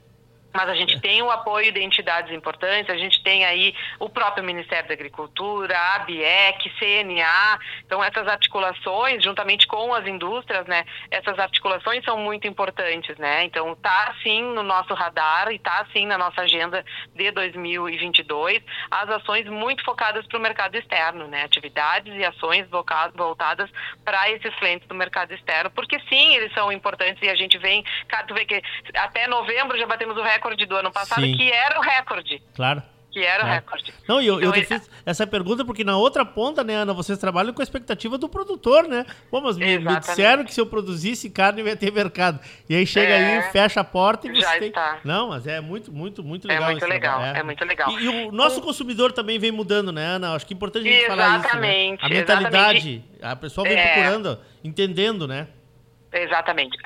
mas 0.54 0.70
a 0.70 0.76
gente 0.76 1.00
tem 1.02 1.22
o 1.22 1.32
apoio 1.32 1.72
de 1.72 1.82
entidades 1.82 2.32
importantes, 2.32 2.94
a 2.94 2.98
gente 2.98 3.22
tem 3.24 3.44
aí 3.44 3.76
o 4.00 4.08
próprio 4.08 4.44
Ministério 4.44 4.88
da 4.88 4.94
Agricultura, 4.94 5.76
a 5.76 5.96
ABIEC, 5.96 6.72
CNA, 6.78 7.60
então 7.86 8.04
essas 8.04 8.28
articulações, 8.28 9.24
juntamente 9.24 9.66
com 9.66 9.94
as 9.94 10.06
indústrias, 10.06 10.66
né, 10.68 10.86
essas 11.10 11.40
articulações 11.40 12.04
são 12.06 12.18
muito 12.18 12.48
importantes, 12.48 13.18
né, 13.18 13.44
então 13.44 13.74
tá 13.76 14.14
sim 14.22 14.44
no 14.44 14.62
nosso 14.62 14.94
radar 14.94 15.52
e 15.52 15.58
tá 15.58 15.86
sim 15.92 16.06
na 16.06 16.18
nossa 16.18 16.42
agenda 16.42 16.86
de 17.16 17.32
2022, 17.32 18.62
as 18.92 19.10
ações 19.10 19.48
muito 19.48 19.84
focadas 19.84 20.26
para 20.28 20.38
o 20.38 20.42
mercado 20.42 20.76
externo, 20.76 21.28
né, 21.28 21.44
atividades 21.44 22.14
e 22.14 22.24
ações 22.24 22.68
voltadas 23.16 23.70
para 24.06 24.30
esses 24.30 24.54
clientes 24.56 24.88
do 24.88 24.94
mercado 24.94 25.34
externo, 25.34 25.72
porque 25.72 26.00
sim, 26.08 26.36
eles 26.36 26.54
são 26.54 26.72
importantes 26.72 27.22
e 27.24 27.30
a 27.30 27.36
gente 27.36 27.58
vem, 27.58 27.84
tu 28.28 28.34
vê 28.36 28.46
que 28.46 28.62
até 28.94 29.28
novembro 29.28 29.78
já 29.78 29.88
batemos 29.88 30.16
o 30.16 30.22
recorde 30.22 30.43
recorde 30.44 30.66
do 30.66 30.76
ano 30.76 30.92
passado, 30.92 31.22
Sim. 31.22 31.36
que 31.36 31.52
era 31.52 31.80
o 31.80 31.82
recorde. 31.82 32.42
Claro. 32.56 32.84
Que 33.12 33.20
era 33.20 33.44
o 33.44 33.48
recorde. 33.48 33.94
Não, 34.08 34.20
eu, 34.20 34.42
então, 34.42 34.56
eu 34.56 34.66
fiz 34.66 34.90
essa 35.06 35.28
pergunta 35.28 35.64
porque 35.64 35.84
na 35.84 35.96
outra 35.96 36.26
ponta, 36.26 36.64
né, 36.64 36.74
Ana, 36.74 36.94
vocês 36.94 37.20
trabalham 37.20 37.54
com 37.54 37.62
a 37.62 37.64
expectativa 37.64 38.18
do 38.18 38.28
produtor, 38.28 38.88
né? 38.88 39.06
Pô, 39.30 39.40
mas 39.40 39.56
me, 39.56 39.78
me 39.78 40.00
disseram 40.00 40.44
que 40.44 40.52
se 40.52 40.60
eu 40.60 40.66
produzisse 40.66 41.30
carne 41.30 41.62
ia 41.62 41.76
ter 41.76 41.92
mercado. 41.92 42.40
E 42.68 42.76
aí 42.76 42.88
chega 42.88 43.14
é, 43.14 43.38
aí, 43.38 43.52
fecha 43.52 43.82
a 43.82 43.84
porta 43.84 44.28
e 44.28 44.32
você 44.32 44.42
já 44.42 44.58
tem... 44.58 44.70
está. 44.70 45.00
Não, 45.04 45.30
mas 45.30 45.46
é 45.46 45.62
muito, 45.62 45.92
muito, 45.92 46.24
muito 46.24 46.48
legal. 46.48 46.70
É 46.70 46.72
muito 46.72 46.88
legal, 46.88 47.24
é. 47.24 47.40
é. 47.40 47.44
muito 47.44 47.64
legal. 47.64 47.92
E, 47.92 48.04
e 48.04 48.08
o 48.08 48.32
nosso 48.32 48.60
um... 48.60 48.64
consumidor 48.64 49.12
também 49.12 49.38
vem 49.38 49.52
mudando, 49.52 49.92
né, 49.92 50.04
Ana? 50.04 50.34
Acho 50.34 50.48
que 50.48 50.54
é 50.54 50.56
importante 50.56 50.88
a 50.88 50.92
gente 50.92 51.04
exatamente, 51.04 51.48
falar 51.48 51.54
isso. 51.54 51.56
Né? 51.56 51.98
A 52.02 52.10
mentalidade, 52.10 52.78
exatamente. 52.78 53.06
a 53.22 53.36
pessoa 53.36 53.68
vem 53.68 53.78
é... 53.78 53.94
procurando, 53.94 54.40
entendendo, 54.64 55.28
né? 55.28 55.48
Exatamente 56.12 56.78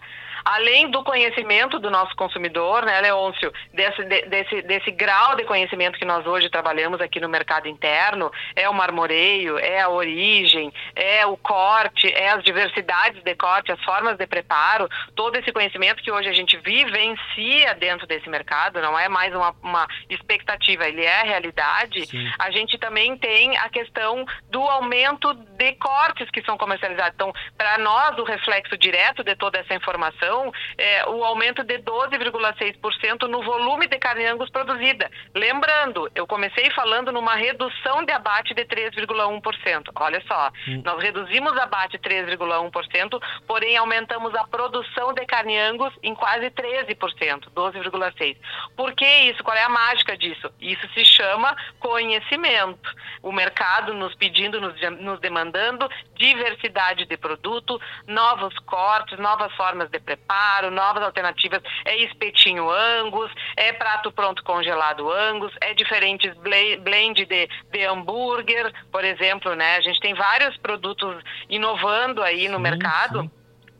além 0.47 0.89
do 0.89 1.03
conhecimento 1.03 1.77
do 1.77 1.91
nosso 1.91 2.15
consumidor, 2.15 2.85
né, 2.85 3.01
Leôncio, 3.01 3.51
desse, 3.73 4.01
desse, 4.03 4.61
desse 4.61 4.91
grau 4.91 5.35
de 5.35 5.43
conhecimento 5.43 5.99
que 5.99 6.05
nós 6.05 6.25
hoje 6.25 6.49
trabalhamos 6.49 7.01
aqui 7.01 7.19
no 7.19 7.27
mercado 7.27 7.67
interno, 7.67 8.31
é 8.55 8.69
o 8.69 8.73
marmoreio, 8.73 9.59
é 9.59 9.81
a 9.81 9.89
origem, 9.89 10.71
é 10.95 11.25
o 11.25 11.35
corte, 11.35 12.07
é 12.13 12.29
as 12.29 12.41
diversidades 12.45 13.21
de 13.21 13.35
corte, 13.35 13.73
as 13.73 13.83
formas 13.83 14.15
de 14.15 14.25
preparo, 14.25 14.87
todo 15.15 15.35
esse 15.35 15.51
conhecimento 15.51 16.01
que 16.01 16.11
hoje 16.11 16.29
a 16.29 16.33
gente 16.33 16.55
vivencia 16.57 17.75
dentro 17.75 18.07
desse 18.07 18.29
mercado, 18.29 18.81
não 18.81 18.97
é 18.97 19.09
mais 19.09 19.35
uma, 19.35 19.53
uma 19.61 19.85
expectativa, 20.09 20.87
ele 20.87 21.03
é 21.03 21.23
realidade. 21.23 22.05
Sim. 22.05 22.31
A 22.39 22.51
gente 22.51 22.77
também 22.77 23.17
tem 23.17 23.57
a 23.57 23.67
questão 23.67 24.25
do 24.49 24.61
aumento 24.61 25.33
de 25.33 25.73
cortes 25.73 26.29
que 26.29 26.41
são 26.43 26.57
comercializados. 26.57 27.15
Então, 27.15 27.33
para 27.57 27.77
nós, 27.79 28.17
o 28.17 28.23
reflexo 28.23 28.77
direto 28.77 29.25
de 29.25 29.35
toda 29.35 29.59
essa 29.59 29.73
informação 29.73 30.36
é, 30.77 31.07
o 31.09 31.23
aumento 31.23 31.63
de 31.63 31.79
12,6% 31.79 33.27
no 33.27 33.43
volume 33.43 33.87
de 33.87 33.97
carne 33.97 34.25
angus 34.25 34.49
produzida. 34.49 35.09
Lembrando, 35.33 36.09
eu 36.15 36.27
comecei 36.27 36.69
falando 36.71 37.11
numa 37.11 37.35
redução 37.35 38.03
de 38.05 38.11
abate 38.11 38.53
de 38.53 38.65
3,1%. 38.65 39.91
Olha 39.95 40.21
só, 40.27 40.51
hum. 40.67 40.81
nós 40.83 41.01
reduzimos 41.01 41.57
abate 41.57 41.97
3,1%, 41.97 43.21
porém 43.47 43.77
aumentamos 43.77 44.33
a 44.35 44.45
produção 44.45 45.13
de 45.13 45.25
carne 45.25 45.57
angus 45.57 45.93
em 46.03 46.13
quase 46.13 46.49
13%, 46.51 47.49
12,6%. 47.55 48.37
Por 48.75 48.93
que 48.93 49.05
isso? 49.29 49.43
Qual 49.43 49.55
é 49.55 49.63
a 49.63 49.69
mágica 49.69 50.17
disso? 50.17 50.51
Isso 50.59 50.87
se 50.93 51.03
chama 51.05 51.55
conhecimento. 51.79 52.93
O 53.21 53.31
mercado 53.31 53.93
nos 53.93 54.13
pedindo, 54.15 54.59
nos, 54.59 54.75
nos 54.99 55.19
demandando 55.19 55.89
diversidade 56.15 57.05
de 57.05 57.17
produto, 57.17 57.79
novos 58.05 58.57
cortes, 58.59 59.17
novas 59.19 59.53
formas 59.53 59.89
de 59.89 59.99
preparo 59.99 60.26
preparo, 60.27 60.69
novas 60.69 61.03
alternativas. 61.03 61.61
É 61.85 61.95
espetinho 62.03 62.69
angus, 62.69 63.31
é 63.55 63.71
prato 63.71 64.11
pronto 64.11 64.43
congelado 64.43 65.09
angus, 65.09 65.53
é 65.61 65.73
diferentes 65.73 66.33
blend 66.37 67.25
de, 67.25 67.49
de 67.71 67.85
hambúrguer, 67.85 68.71
por 68.91 69.03
exemplo, 69.03 69.55
né? 69.55 69.77
A 69.77 69.81
gente 69.81 69.99
tem 69.99 70.13
vários 70.13 70.57
produtos 70.57 71.23
inovando 71.49 72.21
aí 72.21 72.47
no 72.49 72.57
sim, 72.57 72.63
mercado. 72.63 73.21
Sim 73.21 73.36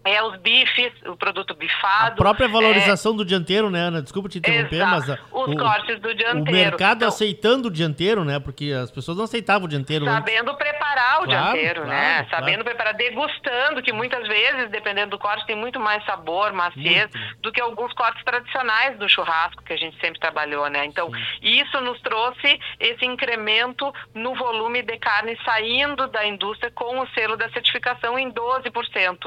é 0.08 0.24
os 0.24 0.38
bifes, 0.38 0.92
o 1.06 1.16
produto 1.16 1.54
bifado. 1.54 2.14
A 2.14 2.16
própria 2.16 2.48
valorização 2.48 3.14
é... 3.14 3.18
do 3.18 3.26
dianteiro, 3.26 3.70
né, 3.70 3.80
Ana? 3.80 4.02
Desculpa 4.02 4.30
te 4.30 4.38
interromper, 4.40 4.76
Exato. 4.76 4.92
mas... 4.92 5.10
A, 5.10 5.20
os 5.32 5.54
o, 5.54 5.58
cortes 5.58 6.00
do 6.00 6.14
dianteiro. 6.14 6.50
O 6.50 6.52
mercado 6.52 6.98
então, 6.98 7.08
aceitando 7.08 7.68
o 7.68 7.72
dianteiro, 7.72 8.24
né? 8.24 8.40
Porque 8.40 8.72
as 8.72 8.92
pessoas 8.92 9.18
não 9.18 9.26
aceitavam 9.26 9.66
o 9.66 9.70
dianteiro 9.70 10.06
Sabendo 10.06 10.52
antes. 10.52 10.58
preparar 10.58 11.22
o 11.22 11.26
claro, 11.26 11.28
dianteiro, 11.28 11.82
claro, 11.84 11.90
né? 11.90 12.24
Claro. 12.24 12.30
Sabendo 12.30 12.64
preparar, 12.64 12.94
degustando, 12.94 13.82
que 13.82 13.94
muitas 13.94 14.28
vezes, 14.28 14.70
dependendo 14.70 15.12
do 15.12 15.20
corte, 15.20 15.46
tem 15.46 15.56
muito 15.56 15.80
mais 15.80 16.04
sabor, 16.06 16.52
maciez, 16.54 17.10
muito. 17.14 17.42
do 17.42 17.52
que 17.52 17.62
alguns 17.62 17.94
cortes 17.94 18.24
tradicionais 18.24 18.98
do 18.98 19.08
churrasco, 19.08 19.64
que 19.64 19.74
a 19.74 19.78
gente 19.78 20.00
sempre 20.00 20.20
trabalhou, 20.20 20.70
né? 20.70 20.86
Então, 20.86 21.12
Sim. 21.12 21.22
isso 21.42 21.80
nos 21.82 22.00
trouxe 22.02 22.60
esse 22.80 23.06
incremento 23.06 23.94
no 24.14 24.36
volume 24.36 24.82
de 24.82 24.98
carne 24.98 25.38
saindo 25.44 26.08
da 26.08 26.26
indústria 26.26 26.72
com 26.72 27.00
o 27.00 27.08
selo 27.10 27.38
da 27.38 27.50
certificação 27.50 28.18
em 28.18 28.32
12% 28.32 29.18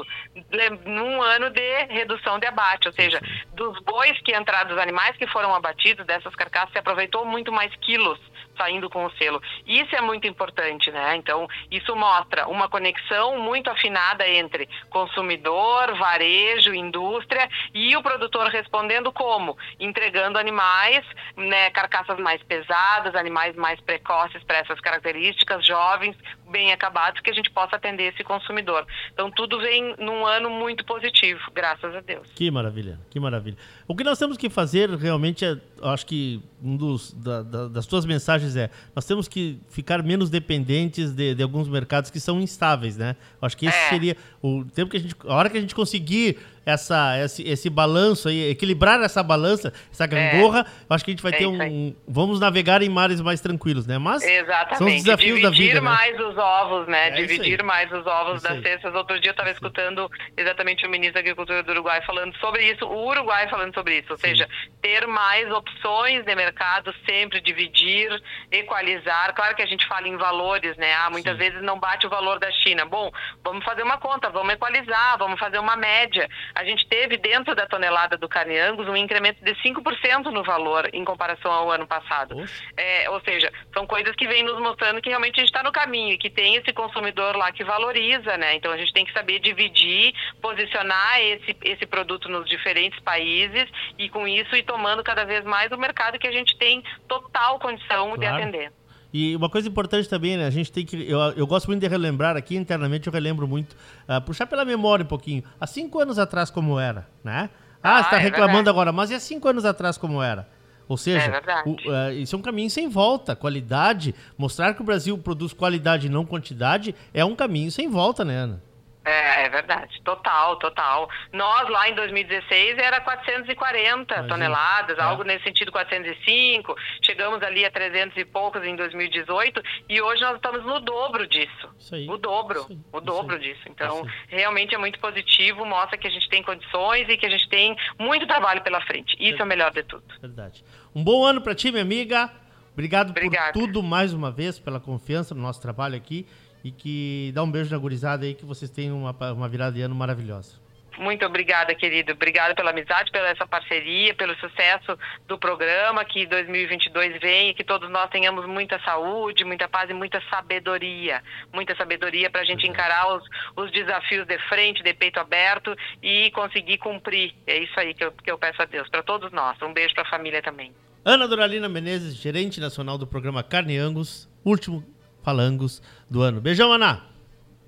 num 0.85 1.21
ano 1.21 1.49
de 1.49 1.85
redução 1.85 2.39
de 2.39 2.47
abate, 2.47 2.87
ou 2.87 2.93
seja, 2.93 3.19
dos 3.53 3.79
bois 3.79 4.19
que 4.21 4.35
entraram, 4.35 4.69
dos 4.69 4.77
animais 4.77 5.15
que 5.17 5.27
foram 5.27 5.53
abatidos, 5.53 6.05
dessas 6.05 6.35
carcaças, 6.35 6.71
se 6.71 6.79
aproveitou 6.79 7.25
muito 7.25 7.51
mais 7.51 7.73
quilos 7.77 8.19
saindo 8.57 8.89
com 8.89 9.05
o 9.05 9.11
selo. 9.11 9.41
Isso 9.65 9.95
é 9.95 10.01
muito 10.01 10.27
importante, 10.27 10.91
né? 10.91 11.15
Então, 11.15 11.47
isso 11.69 11.95
mostra 11.95 12.47
uma 12.47 12.69
conexão 12.69 13.39
muito 13.39 13.69
afinada 13.69 14.27
entre 14.27 14.67
consumidor, 14.89 15.97
varejo, 15.97 16.73
indústria 16.73 17.49
e 17.73 17.95
o 17.95 18.03
produtor 18.03 18.47
respondendo 18.47 19.11
como? 19.11 19.57
Entregando 19.79 20.37
animais, 20.37 21.05
né, 21.35 21.69
carcaças 21.71 22.19
mais 22.19 22.41
pesadas, 22.43 23.15
animais 23.15 23.55
mais 23.55 23.79
precoces 23.81 24.43
para 24.43 24.57
essas 24.57 24.79
características, 24.79 25.65
jovens, 25.65 26.15
bem 26.49 26.71
acabados, 26.71 27.21
que 27.21 27.29
a 27.29 27.33
gente 27.33 27.49
possa 27.49 27.77
atender 27.77 28.13
esse 28.13 28.23
consumidor. 28.23 28.85
Então, 29.13 29.31
tudo 29.31 29.59
vem 29.59 29.95
num 29.97 30.25
ano 30.25 30.49
muito 30.49 30.85
positivo, 30.85 31.39
graças 31.53 31.95
a 31.95 32.01
Deus. 32.01 32.29
Que 32.35 32.51
maravilha, 32.51 32.99
que 33.09 33.19
maravilha. 33.19 33.57
O 33.87 33.95
que 33.95 34.03
nós 34.03 34.19
temos 34.19 34.37
que 34.37 34.49
fazer 34.49 34.89
realmente 34.89 35.45
é, 35.45 35.57
acho 35.83 36.05
que 36.05 36.41
um 36.61 36.75
dos 36.75 37.13
da, 37.13 37.41
da, 37.41 37.67
das 37.67 37.85
tuas 37.85 38.05
mensagens 38.05 38.40
é, 38.55 38.69
nós 38.95 39.05
temos 39.05 39.27
que 39.27 39.59
ficar 39.69 40.03
menos 40.03 40.29
dependentes 40.29 41.11
de, 41.11 41.35
de 41.35 41.43
alguns 41.43 41.67
mercados 41.67 42.09
que 42.09 42.19
são 42.19 42.39
instáveis, 42.41 42.97
né? 42.97 43.15
Acho 43.41 43.57
que 43.57 43.65
esse 43.65 43.77
é. 43.77 43.89
seria 43.89 44.17
o 44.41 44.65
tempo 44.65 44.91
que 44.91 44.97
a 44.97 44.99
gente, 44.99 45.15
a 45.25 45.35
hora 45.35 45.49
que 45.49 45.57
a 45.57 45.61
gente 45.61 45.75
conseguir 45.75 46.37
essa, 46.65 47.17
esse, 47.19 47.47
esse 47.47 47.69
balanço 47.69 48.27
aí, 48.27 48.49
equilibrar 48.49 49.01
essa 49.01 49.23
balança, 49.23 49.73
essa 49.91 50.05
gangorra, 50.05 50.59
é. 50.59 50.93
acho 50.93 51.03
que 51.03 51.11
a 51.11 51.13
gente 51.13 51.23
vai 51.23 51.33
é 51.33 51.37
ter 51.37 51.47
um. 51.47 51.95
Vamos 52.07 52.39
navegar 52.39 52.81
em 52.81 52.89
mares 52.89 53.19
mais 53.19 53.41
tranquilos, 53.41 53.87
né? 53.87 53.97
Mas 53.97 54.23
Exatamente. 54.23 54.77
são 54.77 54.87
os 54.87 54.93
desafios 55.03 55.39
Dividir 55.39 55.43
da 55.43 55.49
vida. 55.49 55.63
Dividir 55.63 55.81
né? 55.81 55.89
mais 55.89 56.17
né? 56.17 56.23
os 56.23 56.37
ovos, 56.37 56.87
né? 56.87 57.07
É 57.07 57.11
Dividir 57.11 57.63
mais 57.63 57.91
os 57.91 58.05
ovos 58.05 58.41
das 58.41 58.61
cestas. 58.61 58.93
Outro 58.93 59.19
dia 59.19 59.29
eu 59.29 59.31
estava 59.31 59.49
escutando 59.49 60.09
exatamente 60.37 60.85
o 60.85 60.89
ministro 60.89 61.15
da 61.15 61.19
Agricultura 61.21 61.63
do 61.63 61.71
Uruguai 61.71 62.01
falando 62.05 62.35
sobre 62.37 62.71
isso, 62.71 62.85
o 62.85 63.07
Uruguai 63.07 63.49
falando 63.49 63.73
sobre 63.73 63.99
isso, 63.99 64.11
ou 64.11 64.17
Sim. 64.17 64.27
seja, 64.27 64.47
ter 64.81 65.07
mais 65.07 65.51
opções 65.51 66.23
de 66.25 66.35
mercado, 66.35 66.93
sempre 67.05 67.41
dividir, 67.41 68.21
equalizar. 68.51 69.33
Claro 69.33 69.55
que 69.55 69.61
a 69.61 69.67
gente 69.67 69.87
fala 69.87 70.07
em 70.07 70.17
valores, 70.17 70.77
né? 70.77 70.93
Ah, 70.93 71.09
muitas 71.09 71.33
Sim. 71.33 71.39
vezes 71.39 71.63
não 71.63 71.79
bate 71.79 72.05
o 72.05 72.09
valor 72.09 72.39
da 72.39 72.51
China. 72.51 72.85
Bom, 72.85 73.11
vamos 73.43 73.63
fazer 73.65 73.81
uma 73.81 73.97
conta, 73.97 74.29
vamos 74.31 74.53
equalizar, 74.53 75.17
vamos 75.17 75.39
fazer 75.39 75.59
uma 75.59 75.75
média 75.75 76.29
a 76.53 76.63
gente 76.63 76.85
teve 76.87 77.17
dentro 77.17 77.55
da 77.55 77.65
tonelada 77.65 78.17
do 78.17 78.27
carne 78.27 78.57
Angus 78.59 78.87
um 78.87 78.95
incremento 78.95 79.43
de 79.43 79.53
5% 79.55 80.25
no 80.25 80.43
valor 80.43 80.89
em 80.93 81.03
comparação 81.03 81.51
ao 81.51 81.71
ano 81.71 81.87
passado. 81.87 82.35
É, 82.75 83.09
ou 83.09 83.21
seja, 83.21 83.51
são 83.73 83.85
coisas 83.85 84.15
que 84.15 84.27
vêm 84.27 84.43
nos 84.43 84.59
mostrando 84.59 85.01
que 85.01 85.09
realmente 85.09 85.35
a 85.35 85.39
gente 85.39 85.49
está 85.49 85.63
no 85.63 85.71
caminho 85.71 86.13
e 86.13 86.17
que 86.17 86.29
tem 86.29 86.55
esse 86.55 86.73
consumidor 86.73 87.35
lá 87.35 87.51
que 87.51 87.63
valoriza, 87.63 88.37
né? 88.37 88.55
Então 88.55 88.71
a 88.71 88.77
gente 88.77 88.93
tem 88.93 89.05
que 89.05 89.13
saber 89.13 89.39
dividir, 89.39 90.13
posicionar 90.41 91.21
esse, 91.21 91.55
esse 91.63 91.85
produto 91.85 92.29
nos 92.29 92.47
diferentes 92.47 92.99
países 92.99 93.67
e 93.97 94.09
com 94.09 94.27
isso 94.27 94.55
ir 94.55 94.63
tomando 94.63 95.03
cada 95.03 95.23
vez 95.25 95.43
mais 95.43 95.71
o 95.71 95.77
mercado 95.77 96.19
que 96.19 96.27
a 96.27 96.31
gente 96.31 96.57
tem 96.57 96.83
total 97.07 97.59
condição 97.59 98.15
claro. 98.15 98.19
de 98.19 98.25
atender. 98.25 98.71
E 99.13 99.35
uma 99.35 99.49
coisa 99.49 99.67
importante 99.67 100.07
também, 100.07 100.37
né? 100.37 100.45
A 100.45 100.49
gente 100.49 100.71
tem 100.71 100.85
que. 100.85 101.09
Eu, 101.09 101.19
eu 101.35 101.45
gosto 101.45 101.67
muito 101.67 101.81
de 101.81 101.87
relembrar 101.87 102.37
aqui, 102.37 102.55
internamente 102.55 103.07
eu 103.07 103.13
relembro 103.13 103.47
muito, 103.47 103.75
uh, 104.07 104.21
puxar 104.21 104.45
pela 104.45 104.63
memória 104.63 105.03
um 105.03 105.07
pouquinho. 105.07 105.43
Há 105.59 105.67
cinco 105.67 105.99
anos 105.99 106.17
atrás, 106.17 106.49
como 106.49 106.79
era, 106.79 107.07
né? 107.23 107.49
Ah, 107.83 107.97
ah 107.97 107.97
você 107.97 108.01
está 108.03 108.17
é 108.17 108.19
reclamando 108.19 108.53
verdade. 108.53 108.69
agora, 108.69 108.91
mas 108.91 109.11
e 109.11 109.15
há 109.15 109.19
cinco 109.19 109.47
anos 109.47 109.65
atrás, 109.65 109.97
como 109.97 110.21
era? 110.21 110.47
Ou 110.87 110.97
seja, 110.97 111.25
é 111.25 111.63
o, 111.65 111.71
uh, 111.71 112.11
isso 112.13 112.35
é 112.35 112.39
um 112.39 112.41
caminho 112.41 112.69
sem 112.69 112.89
volta. 112.89 113.35
Qualidade, 113.35 114.13
mostrar 114.37 114.73
que 114.73 114.81
o 114.81 114.85
Brasil 114.85 115.17
produz 115.17 115.53
qualidade 115.53 116.07
e 116.07 116.09
não 116.09 116.25
quantidade, 116.25 116.95
é 117.13 117.23
um 117.23 117.35
caminho 117.35 117.71
sem 117.71 117.89
volta, 117.89 118.25
né, 118.25 118.35
Ana? 118.35 118.63
É, 119.03 119.45
é 119.45 119.49
verdade, 119.49 119.99
total, 120.03 120.57
total. 120.57 121.09
Nós 121.33 121.67
lá 121.69 121.89
em 121.89 121.95
2016 121.95 122.77
era 122.77 123.01
440 123.01 124.13
Imagina. 124.13 124.27
toneladas, 124.27 124.97
é. 124.97 125.01
algo 125.01 125.23
nesse 125.23 125.43
sentido 125.43 125.71
405, 125.71 126.75
chegamos 127.01 127.41
ali 127.41 127.65
a 127.65 127.71
300 127.71 128.15
e 128.17 128.25
poucos 128.25 128.63
em 128.63 128.75
2018 128.75 129.61
e 129.89 129.99
hoje 130.01 130.21
nós 130.21 130.35
estamos 130.35 130.63
no 130.63 130.79
dobro 130.79 131.25
disso. 131.25 131.69
Isso 131.79 131.95
aí. 131.95 132.07
O 132.07 132.17
dobro, 132.17 132.67
aí. 132.69 132.77
o 132.93 133.01
dobro 133.01 133.39
disso. 133.39 133.61
Então, 133.67 134.05
realmente 134.27 134.75
é 134.75 134.77
muito 134.77 134.99
positivo, 134.99 135.65
mostra 135.65 135.97
que 135.97 136.07
a 136.07 136.11
gente 136.11 136.29
tem 136.29 136.43
condições 136.43 137.09
e 137.09 137.17
que 137.17 137.25
a 137.25 137.29
gente 137.29 137.49
tem 137.49 137.75
muito 137.99 138.27
trabalho 138.27 138.61
pela 138.61 138.81
frente. 138.81 139.15
Isso 139.19 139.37
é, 139.37 139.41
é 139.41 139.43
o 139.43 139.47
melhor 139.47 139.71
de 139.71 139.81
tudo. 139.83 140.03
Verdade. 140.21 140.63
Um 140.93 141.03
bom 141.03 141.25
ano 141.25 141.41
para 141.41 141.55
ti, 141.55 141.71
minha 141.71 141.83
amiga. 141.83 142.29
Obrigado 142.71 143.09
Obrigada. 143.09 143.51
por 143.51 143.61
tudo 143.61 143.81
mais 143.81 144.13
uma 144.13 144.31
vez, 144.31 144.59
pela 144.59 144.79
confiança 144.79 145.33
no 145.33 145.41
nosso 145.41 145.61
trabalho 145.61 145.95
aqui 145.95 146.27
e 146.63 146.71
que 146.71 147.31
dá 147.33 147.43
um 147.43 147.51
beijo 147.51 147.71
na 147.71 147.77
gurizada 147.77 148.25
aí, 148.25 148.33
que 148.33 148.45
vocês 148.45 148.69
tenham 148.69 148.97
uma, 148.97 149.33
uma 149.33 149.49
virada 149.49 149.73
de 149.73 149.81
ano 149.81 149.95
maravilhosa. 149.95 150.61
Muito 150.97 151.25
obrigada, 151.25 151.73
querido. 151.73 152.11
Obrigada 152.11 152.53
pela 152.53 152.69
amizade, 152.69 153.11
pela 153.11 153.29
essa 153.29 153.47
parceria, 153.47 154.13
pelo 154.13 154.35
sucesso 154.35 154.97
do 155.27 155.37
programa, 155.37 156.03
que 156.03 156.27
2022 156.27 157.19
venha, 157.19 157.53
que 157.53 157.63
todos 157.63 157.89
nós 157.89 158.09
tenhamos 158.09 158.45
muita 158.45 158.79
saúde, 158.81 159.43
muita 159.43 159.67
paz 159.67 159.89
e 159.89 159.93
muita 159.93 160.21
sabedoria. 160.29 161.23
Muita 161.53 161.75
sabedoria 161.75 162.29
para 162.29 162.41
a 162.41 162.45
gente 162.45 162.67
encarar 162.67 163.15
os, 163.15 163.23
os 163.55 163.71
desafios 163.71 164.27
de 164.27 164.37
frente, 164.49 164.83
de 164.83 164.93
peito 164.93 165.19
aberto 165.19 165.75
e 166.03 166.29
conseguir 166.31 166.77
cumprir. 166.77 167.33
É 167.47 167.57
isso 167.57 167.79
aí 167.79 167.93
que 167.93 168.03
eu, 168.03 168.11
que 168.11 168.29
eu 168.29 168.37
peço 168.37 168.61
a 168.61 168.65
Deus, 168.65 168.87
para 168.89 169.01
todos 169.01 169.31
nós. 169.31 169.59
Um 169.61 169.73
beijo 169.73 169.95
para 169.95 170.03
a 170.03 170.09
família 170.09 170.41
também. 170.41 170.71
Ana 171.03 171.27
Doralina 171.27 171.67
Menezes, 171.67 172.15
gerente 172.15 172.59
nacional 172.59 172.97
do 172.97 173.07
programa 173.07 173.41
Carne 173.41 173.75
Angus, 173.75 174.29
último 174.45 174.83
falangos 175.21 175.81
do 176.09 176.21
ano. 176.21 176.41
Beijão, 176.41 176.71
Ana. 176.71 177.03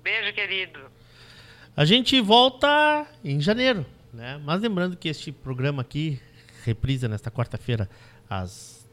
Beijo, 0.02 0.32
querido. 0.32 0.80
A 1.76 1.84
gente 1.84 2.20
volta 2.20 3.06
em 3.24 3.40
janeiro, 3.40 3.84
né? 4.12 4.40
Mas 4.44 4.60
lembrando 4.60 4.96
que 4.96 5.08
este 5.08 5.32
programa 5.32 5.82
aqui 5.82 6.20
reprisa 6.64 7.08
nesta 7.08 7.30
quarta-feira 7.30 7.88
às 8.28 8.88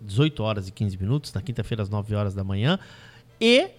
18 0.00 0.42
horas 0.42 0.68
e 0.68 0.72
15 0.72 0.98
minutos, 0.98 1.32
na 1.32 1.40
quinta-feira 1.40 1.82
às 1.82 1.88
9 1.88 2.14
horas 2.14 2.34
da 2.34 2.44
manhã 2.44 2.78
e 3.40 3.70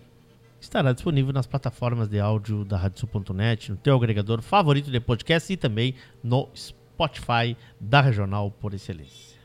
estará 0.60 0.92
disponível 0.92 1.34
nas 1.34 1.46
plataformas 1.46 2.08
de 2.08 2.20
áudio 2.20 2.66
da 2.66 2.78
radiosul.net, 2.78 3.72
no 3.72 3.78
teu 3.78 3.96
agregador 3.96 4.42
favorito 4.42 4.90
de 4.90 5.00
podcast 5.00 5.52
e 5.52 5.58
também 5.58 5.96
no 6.24 6.50
Spotify 6.56 7.56
da 7.80 8.02
Regional 8.02 8.52
por 8.52 8.74
Excelência. 8.74 9.36